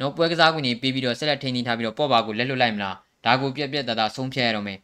[0.00, 4.78] နော်ပွဲကစားခွင့်နေပေးပြီးတော့ဆက်လက်ထိန်းသိမ်းထားပြီးတော့ပေါ့ပါကိုလက်လွတ်လိုက်မလားဒါကိုပြက်ပြက်တသားဆုံးဖြတ်ရတော့မယ်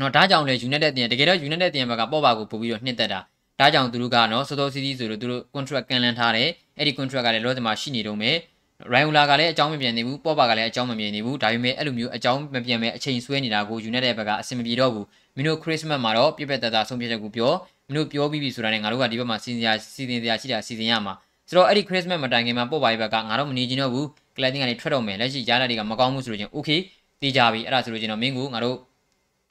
[0.00, 3.20] နော်ဒါကြောင့်လေ United တင်တကယ်တော့ United တင်ဘက်ကပေါ့ပါကိုပို့ပြီးတော့နှစ်သက်တာ
[3.60, 8.36] ဒါကြောင့်သူတို့ကနော်စောစောစီးစီးဆိုလို့သူတို့ contract ကန်လန်းထားတယ်အဲ့ဒီ contract ကလည်းလောစမှာရှိနေတော့မယ်
[8.80, 17.52] ရိုင်ဝလာကလည်းအကြောင်းမပြန်နေဘူးပေါ့ပါကလည်းအကြောင်းမပြန်နေဘူးဒါပေမဲ့အဲ့လိုမျိုးအကြောင်းမပြန်မဲ့အချိန်ဆွဲနေတာကို United ဘက်ကအဆင်မပြေတော့ဘူးမင်းတို့ Christmas မှာတော့ပြက်ပြက်တသားဆုံးဖြတ်ချက်ကိုပြော
[17.86, 21.14] မင်းတို့ပြောပြီးပြီဆိုတာနဲ့ငါတို့ကဒီဘက်မှာစီစဉ်ရစီစဉ်ရရှိတာစီစဉ်ရမှာ
[21.48, 26.80] ဆိုတော့အဲ့ဒီ Christmas မတိုင်ခင်မှာပို့ပါရေးဘက်ကငါတော့မနေချင်တော့ဘူးကလပ်တင်ကနေထွက်တော့မယ်လက်ရှိရလာတွေကမကောင်းဘူးဆိုလို့ချင်း okay
[27.20, 28.76] တေးကြပြီအဲ့ဒါဆိုလို့ချင်းတော့မင်းကိုငါတို့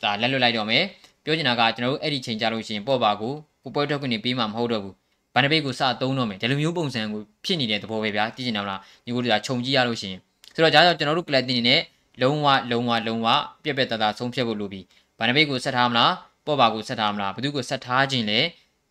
[0.03, 0.83] ဒါလက်လွတ်လိုက်တော့မယ်
[1.23, 3.33] ပြောချင်တာကကျွန်တော်တို့အဲ့ဒီချိန်ကြလို့ရှိရင်ပို့ပါကို
[3.63, 4.95] ကိုပွဲထုတ်ကနေပေးမှာမဟုတ်တော့ဘူး
[5.35, 10.19] ဗန်ဒပိတ်ကိုစသုံးတော့မယ်ဒီလိုမျိုးပုံစံကိုဖြစ်နေတဲ့သဘောပဲဗျာကြည့်ချင်တော့လားညီကိုတို့ကခြုံကြည့်ရလို့ရှိရင်
[10.55, 11.81] ဆိုတော့ဒါကြောင့်ကျွန်တော်တို့ကလပ်တင်နေနဲ့
[12.21, 13.27] လုံးဝလုံးဝလုံးဝ
[13.63, 14.81] ပြက်ပြက်တသားဆုံးဖြတ်ဖို့လိုပြီ
[15.17, 16.11] ဗန်ဒပိတ်ကိုဆက်ထားမလား
[16.45, 18.39] ပေါ့ပါကိုဆက်ထားမလားဘသူကိုဆက်ထားခြင်းလဲ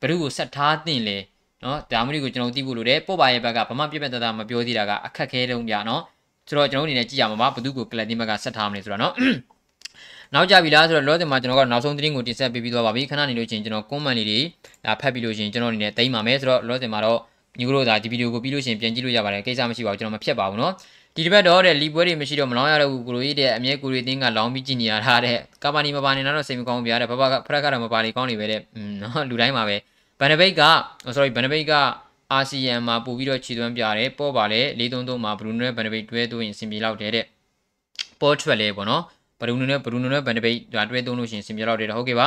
[0.00, 1.16] ဘသူကိုဆက်ထားတင်လဲ
[1.62, 6.02] နော်ဒါမှမဟုတ်ကိုကျွန်တော်သိဖို့လိုတယ်ပေါ့ပါရဲ့ဘက်ကဘာမှပြက်ပြက်တသားမပြောသေးတာကအခက်ခဲတုံးပြနော်
[6.48, 9.14] ဆိုတော့ကျွန်တော်အနေနဲ့ကြည့်ရမှာပါဘသူကိုကလပ်တင်ဘက်ကဆက်ထားမလဲဆိုတော့နော်
[10.33, 14.39] နောက်ကြပြီလားဆိုတော့လောဆယ်မှာကျွန်တော်ကနောက်ဆုံးသတင်းကိုတင်ဆက်ပေးပြီးသွားပါပြီခဏနေလို့ချင်းကျွန်တော် comment လေးတွေ
[14.85, 17.19] ဒါဖတ်ပြီးလို့ချင်းကျွန်တော်အနေနဲ့တိမ့်ပါမယ်ဆိုတော့လောဆယ်မှာတော့
[17.59, 20.73] ညီတို့ဒါဒီဗီဒီယိုကိုပြီးလို့ချင်းပြန်ကြည့်လို့ရပါတယ်ကိစ္စမရှိပါဘူးကျွန်တော်မဖြတ်ပါဘူးเนาะ
[21.15, 28.59] ဒီတစ်ပတ်တော့တဲ့လီပွဲတွေမရှိတော့မလောင်းရတော့ဘူးကိုလိုကြီးတဲ့အမြဲကိုလိုအင်းကလောင်းပြီးကြည်နေရတာတဲ့ကာပါနီမပါနေတော့စိတ်မကောင်းပြရတဲ့ဘဘကဖရက်ကတော့မပါလေကောင်းနေပဲတဲ့
[29.01, 29.75] နော်လူတိုင်းမှာပဲ
[30.19, 30.63] ဘန်နဘိတ်က
[31.15, 31.73] sorry ဘန်နဘိတ်က
[32.31, 37.25] အာဆီယံမှာပို့ပြီးတော့ခြေသွမ်းပြတယ်ပေါ့ပါလေ433မှာဘရူနိုနဲ့ဘန်နဘိတ်တွဲသွင်းစင်ပြေလောက်တယ်တဲ့
[38.21, 39.03] ပေါ်ထွက်လဲပေါ့နော်
[39.40, 42.26] ဘရူနိုနဲ့ဘရူနိုနဲ့ဘန်နဘိတ်ဒါတွဲသုံးလို့ရှိရင်စင်ပြေလောက်တယ်ဟုတ်ကဲ့ပါ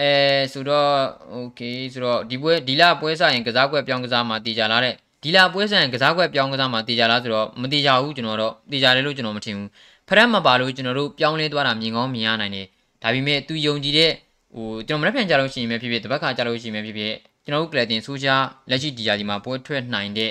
[0.00, 0.10] အဲ
[0.52, 0.90] ဆိုတော့
[1.34, 9.68] okay ဆိုတော့ဒီပွဲဒီလပွဲစားရင်ကစားကွက်ပြောင်းကစားမှာတည်ကြလားတဲ့ဒီလာပွဲဆိုင်ကစားကွက်ပြောင်းကစားမှာတည်ကြလားဆိုတော့မတည်ကြဘူးကျွန်တော်တော့တည်ကြတယ်လို့ကျွန်တော်မထင်ဘူး
[10.08, 12.66] ဖရက်မပါလို့ကျွန်တော်တို့ပြောင်းလဲသွားတာမြင်ကောင်းမြင်ရနိုင်တယ်
[13.02, 14.10] ဒါပေမဲ့သူယုံကြည်တဲ့
[14.54, 17.14] ဟိုကျွန်တော်မရက်ပြန်ကြလို့ရှိရင်ပဲဖြစ်ဖြစ်တပတ်ခါကြလို့ရှိရင်ပဲဖြစ်ဖြစ်
[17.44, 20.30] ကျွန်တော်တို့ကလတင်ဆိုးရှားလက်ရှိဒီယာဒီမှာပွဲထွက်နိုင်တဲ့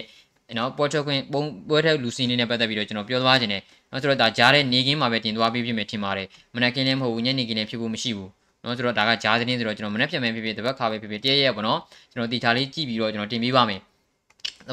[0.58, 3.62] နော်ပွဲထွက်ခွင့်ပုံပွဲထွက်လူစီနေနဲ့ပတ်သက်ပြီးတော့ကျွန်တော်ပြောသွားခြင်းတယ်
[3.96, 8.32] နော်ဆိုတော့ဒါကြားတဲ့နေကင်းမှာပဲတင်သွားပြီးဖြစ်မယ်ထင်ပါတယ်မနက်ကင်းလည်းမဟုတ်ဘူးညနေကင်းလည်းဖြစ်ဖို့မရှိဘူး
[8.64, 11.80] နော်ဆိုတော့ဒါကကြားသတင်းဆိုတော့ကျွန်တော်မနေ့ပြန်မယ်ဖြစ်ဖြစ်တပတ်ခါပဲဖြစ်ဖြစ်တည့်ရက်ပေါ့နော်
[12.12, 13.80] ကျွန်တော်တီချာလေးကြည့်ပြီးတော့ကျွန်တော်တင်ပေးပါမယ်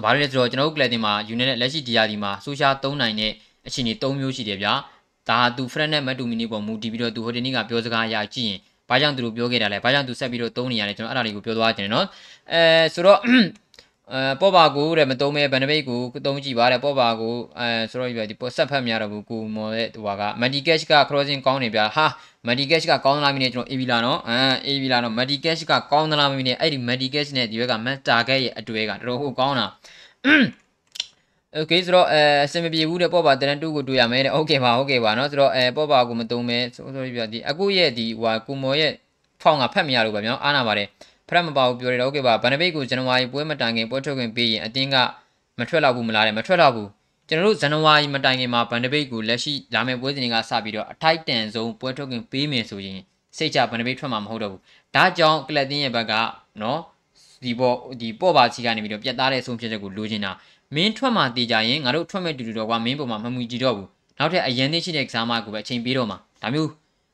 [0.05, 3.33] ဘာလို့လဲဆိုတော့ကျွန်တော်တို့ Clatin မှာ unit နဲ့လက်ရှိ DR ဒီမှာ social သုံးနိုင်တဲ့
[3.67, 4.73] အခြေအနေ၃မျိုးရှိတယ်ဗျာ
[5.29, 8.59] ဒါသူ friend နဲ့ matu mini ပေါ်မူတည်ပြီးတော့သူဟိုဒီနေ့ကပြောစကားအရာကြည့်ရင်
[8.89, 12.07] ဘာကြောင့်သူတို့ပြောခဲ့တာလဲဘာကြောင့်သူဆက်ပြီးတော့သုံးနေရလဲကျွန်တော်အဲ့ဒါလေးကိုပြောသွားခြင်းနော်
[12.53, 12.63] အဲ
[12.95, 13.19] ဆိုတော့
[14.15, 22.07] အဲပော့ပါကိုတဲ့မသုံးမဲ့ဗန်ဒဘိတ်ကိုသုံးကြည့်ပါတဲ့ပော့ပါကိုအဲဆိုတော့ဒီပေါ်ဆက်ဖတ်မရတော့ဘူးကိုမော်တဲ့ဟိုကမန်တီကက်ရှ်က crossing ကောင်းနေပြဟာ
[22.47, 29.67] မန်တီကက်ရှ်ကကောင်းသလားမင်းနဲ့ကျွန်တော် AB လာနော်အဲ AB လာနော်မန်တီကက်ရှ်ကကောင်းသလားမင်းနဲ့အဲ့ဒီမန်တီကက်ရှ်နဲ့ဒီဘက်ကမန်တာဂက်ရဲ့အတွေ့ကတော်တော်ဟုတ်ကောင်းတာ
[31.57, 38.93] okay ဆိုတော့အဲအစမပြေဘူးတဲ့ပော့ပါတရန်တူကိုတွေ့ရမယ်တဲ့ okay ပါ okay ပါနော်ဆိုတော့အဲပော့ပါကိုမသုံးမဲ့ဆိုတော့ဒီအခုရဲ့ဒီဟိုကကိုမော်ရဲ့
[39.43, 40.89] ဖောင်ကဖတ်မရလို့ပါဗျာအားနာပါတယ်
[41.32, 44.96] ဖရက်မပါဘူးပြောတယ်โอเคပါဗန်နဘိတ်ကိုဇန်နဝါရီပွဲမတိုင်ခင်ပွဲထုတ်ခွင့်ပေးရင်အတင်းက
[45.60, 46.90] မထွက်တော့ဘူးမလားတဲ့မထွက်တော့ဘူး
[47.28, 53.00] ကျွန်တော်တို့ဇန်နဝါရီမတိုင်ခင်မှာဗန်ဒဘိတ်ကိုလက်ရှိလာမယ့်ပွဲစဉ်တွေကစပြီးတော့အထိုက်တန်ဆုံးပွဲထုတ်ခွင့်ပေးမယ်ဆိုရင်
[53.38, 54.62] စိတ်ချဗန်ဒဘိတ်ထွက်မှာမဟုတ်တော့ဘူး
[54.96, 56.14] ဒါကြောင့်ကလပ်တင်းရဲ့ဘက်က
[56.62, 56.80] နော်
[57.44, 60.32] ဒီပေါ်ဒီပေါ့ပါချီကနေပြီးတော့ပြတ်သားတဲ့ဆုံးဖြတ်ချက်ကိုလိုချင်တာ
[60.76, 63.88] မင်းထွက်မှတည်ကြရင်ငါတို့ထွက်မဲ့တူတူတော့ကွာမင်းပေါ်မှာမမူကြည့်တော့ဘူး
[64.20, 66.70] နောက်ထပ်အရင်သိရှိတဲ့ကစားမကိုပဲအချိန်ပေးတော့မှာဒါမျိုး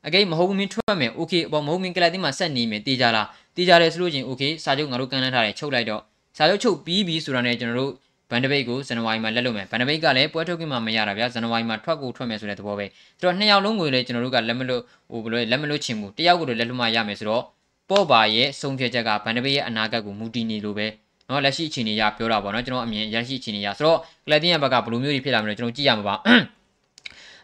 [0.08, 6.02] အကိမဟုတ်ဘူးမင်းထွက်မယ်โอเคပေါ့မဟုတ်မင်းကလပ်တင်းမှာဆက်နေမယ်တည်ကြလားတည်ကြတယ်ဆိုလို့ချင်းโอเคစာချုပ်ငါတို့ကန်လန်းထားတယ်ချုပ်လိုက်တော့
[6.38, 7.94] စာချုပ်ချုပ်ပြီးပြီဆိုတာနဲ့ကျွန်တော်တို့
[8.32, 12.86] ဘန်ဒဘိတ်ကိုဇန်နဝါရီမှာလက်လွတ်မယ်ဘန်ဒဘိတ်ကလည်းပွဲထုတ်ခွင့်မှမရတာဗျာဇန်နဝါရီမှာထွက်ကိုထွက်မယ်ဆိုတဲ့သဘောပဲ
[13.20, 17.44] ဆိုတော့နှစ်ယောက်လုံးကိုလည်းကျွန်တော်တို့ကလက်မလွတ်ဟိုဘယ်လိုလက်မလွတ်ချင်ဘူးတယောက်ကိုလည်းလက်လွတ်မှရမယ်ဆိုတော့
[17.90, 20.88] ပေါ့ပါရဲ့ဆုံးဖြတ်ချက်ကဘန်ဒဘိတ်ရဲ့အနာဂတ်ကိုမူတည်နေလို့ပဲ
[21.28, 26.16] เนาะလက်ရှိအခြေအနေရပြောတာပေါ့เนาะကျွန်တော်အမြင်လက်ရှိအခြေအနေရဆိုတော့ကလပ်တင်ရဲ့ဘက်ကဘယ်လိုမျိုးတွေဖြစ်လာမလဲကျွန်တော်ကြည့်ရမှာပါ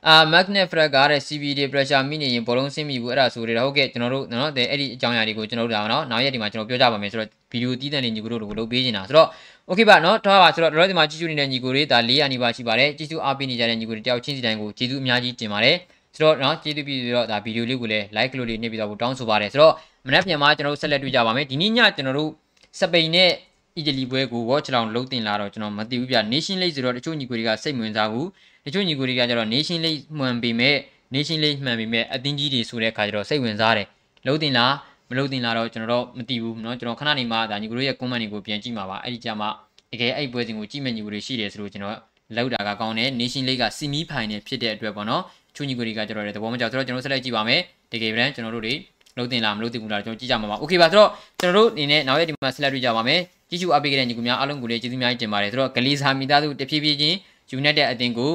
[0.09, 9.29] အာ magnet frag ကတဲ့ CVD pressure မိနေရင်ဘောလုံးဆင်းမိဘူးအဲ့ဒါဆိုရတာဟုတ်ကဲ့ကျွန်တော်တို့နော်တဲ့အဲ့ဒီအကြောင်းအရာတွေကိုကျွန်တော်တို့ဒါနော်နောက်ရက်ဒီမှာကျွန်တော်ပြောကြပါမယ်ဆိုတော့ဗီဒီယိုတီးတန်လေးညီကိုတို့ကိုလုပ်ပေးနေတာဆိုတော့
[9.71, 15.77] okay ပါနော်ထားပါဆိုတော့တို့ဒီမှာကြည့်ရှုနေတဲ့ညီကိုတွေဒါ400နီးပါးရှိပါတယ်ကြည့်ရှုအားပေးနေကြတဲ့ညီကိုတွေတယောက်ချင်းစီတိုင်းကိုကျေးဇူးအများကြီးတင်ပါတယ်
[16.15, 19.75] ဆိုတော့နော်ကျေးဇူးပြုပြီးတော့ဒါဗီဒီယိုလေးကိုလည်း like လို့လေးနှိပ်ပြီးတော့တောင်းဆိုပါတယ်ဆိုတော့
[20.07, 22.31] မနက်ပြန်မှကျွန်တော်တို့ဆက်လက်တွေ့ကြပါမယ်ဒီနေ့ညကျွန်တော်တို့
[22.79, 23.31] စပိန်နဲ့
[23.77, 28.29] အီတလီပွဲကို watch လောင်လုံးတင်လာတော့ကျွန်တော်မသိဘူးပြ nation league ဆိုတော့တချို့ညီကိုတွေကစိတ်ဝင်စားဘူး
[28.66, 30.76] တချို့ညီကိုတွေကကျတော့ nation league မှန်ပေမဲ့
[31.14, 33.88] nation league မှန်ပေမဲ့အသင်းကြီးတွေဆိုတဲ့အခါကျတော့စိတ်ဝင်စားတယ်
[34.28, 34.74] လုံးတင်လား
[35.10, 39.50] မလုံးတင်လားတော့ကျွန်တော်တော့မသိဘူးเนาะကျွန်တော်ခဏနေမှဒါညီကိုတို့ရဲ့ comment တွေကိုပြန်ကြည့်မှာပါအဲ့ဒီကြမှာ
[39.92, 41.98] တကယ်အဲ့ပွဲစဉ်ကိုကြည့်မဲ့ညီကိုတွေရှိတယ်ဆိုလို့ကျွန်တော်
[42.36, 45.24] လောက်တာကကောင်းတယ် nation league ကစီမီဖိုင်နယ်ဖြစ်တဲ့အတွက်ပေါ့နော်
[45.56, 48.74] ချူညီကိုတွေကကျတော့တဲ့သဘောမကျဆိုတော့ကျွန်တော်ဆက်လက်ကြည့်ပါမယ်တကယ်ပြန်ကျွန်တော်တို့တွေ
[49.18, 51.10] လုံးတင်လားမလုံးတင်ဘူးလားကျွန်တော်ကြည့်ကြမှာပါโอเคပါဆိုတော့
[51.40, 57.16] ကျွန်တော်တို့အနေနဲ့နောက်ရက်ဒီမှာဆက်လက်တွေ့ကြပါမယ်ကြည့်ရှုအားပေးခဲ့တဲ့ညီကိုများအားလုံးကိုလည်းကျေးဇူးများကြီးတင်ပါတယ်ဆိုတော့ဂလီစာမီသားစုတဖြည်းဖြည်းချင်း
[57.60, 58.32] United အသင်းကို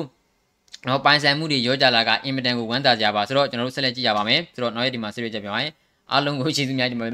[0.87, 5.71] နော်ပိုင်ဆိုင်မှုတွေရောကြလာကအင်မတန်ကိုဝမ်းသာကြပါဆိုတော့ကျွန်တော်တို့ဆက်လက်ကြည့်ရပါမယ်ဆိုတော့နောက်ရက်ဒီမှာဆက်လက်ကြပြပါမယ်
[6.11, 7.13] အားလုံးကိုကျေးဇူးများတင်ပါတယ်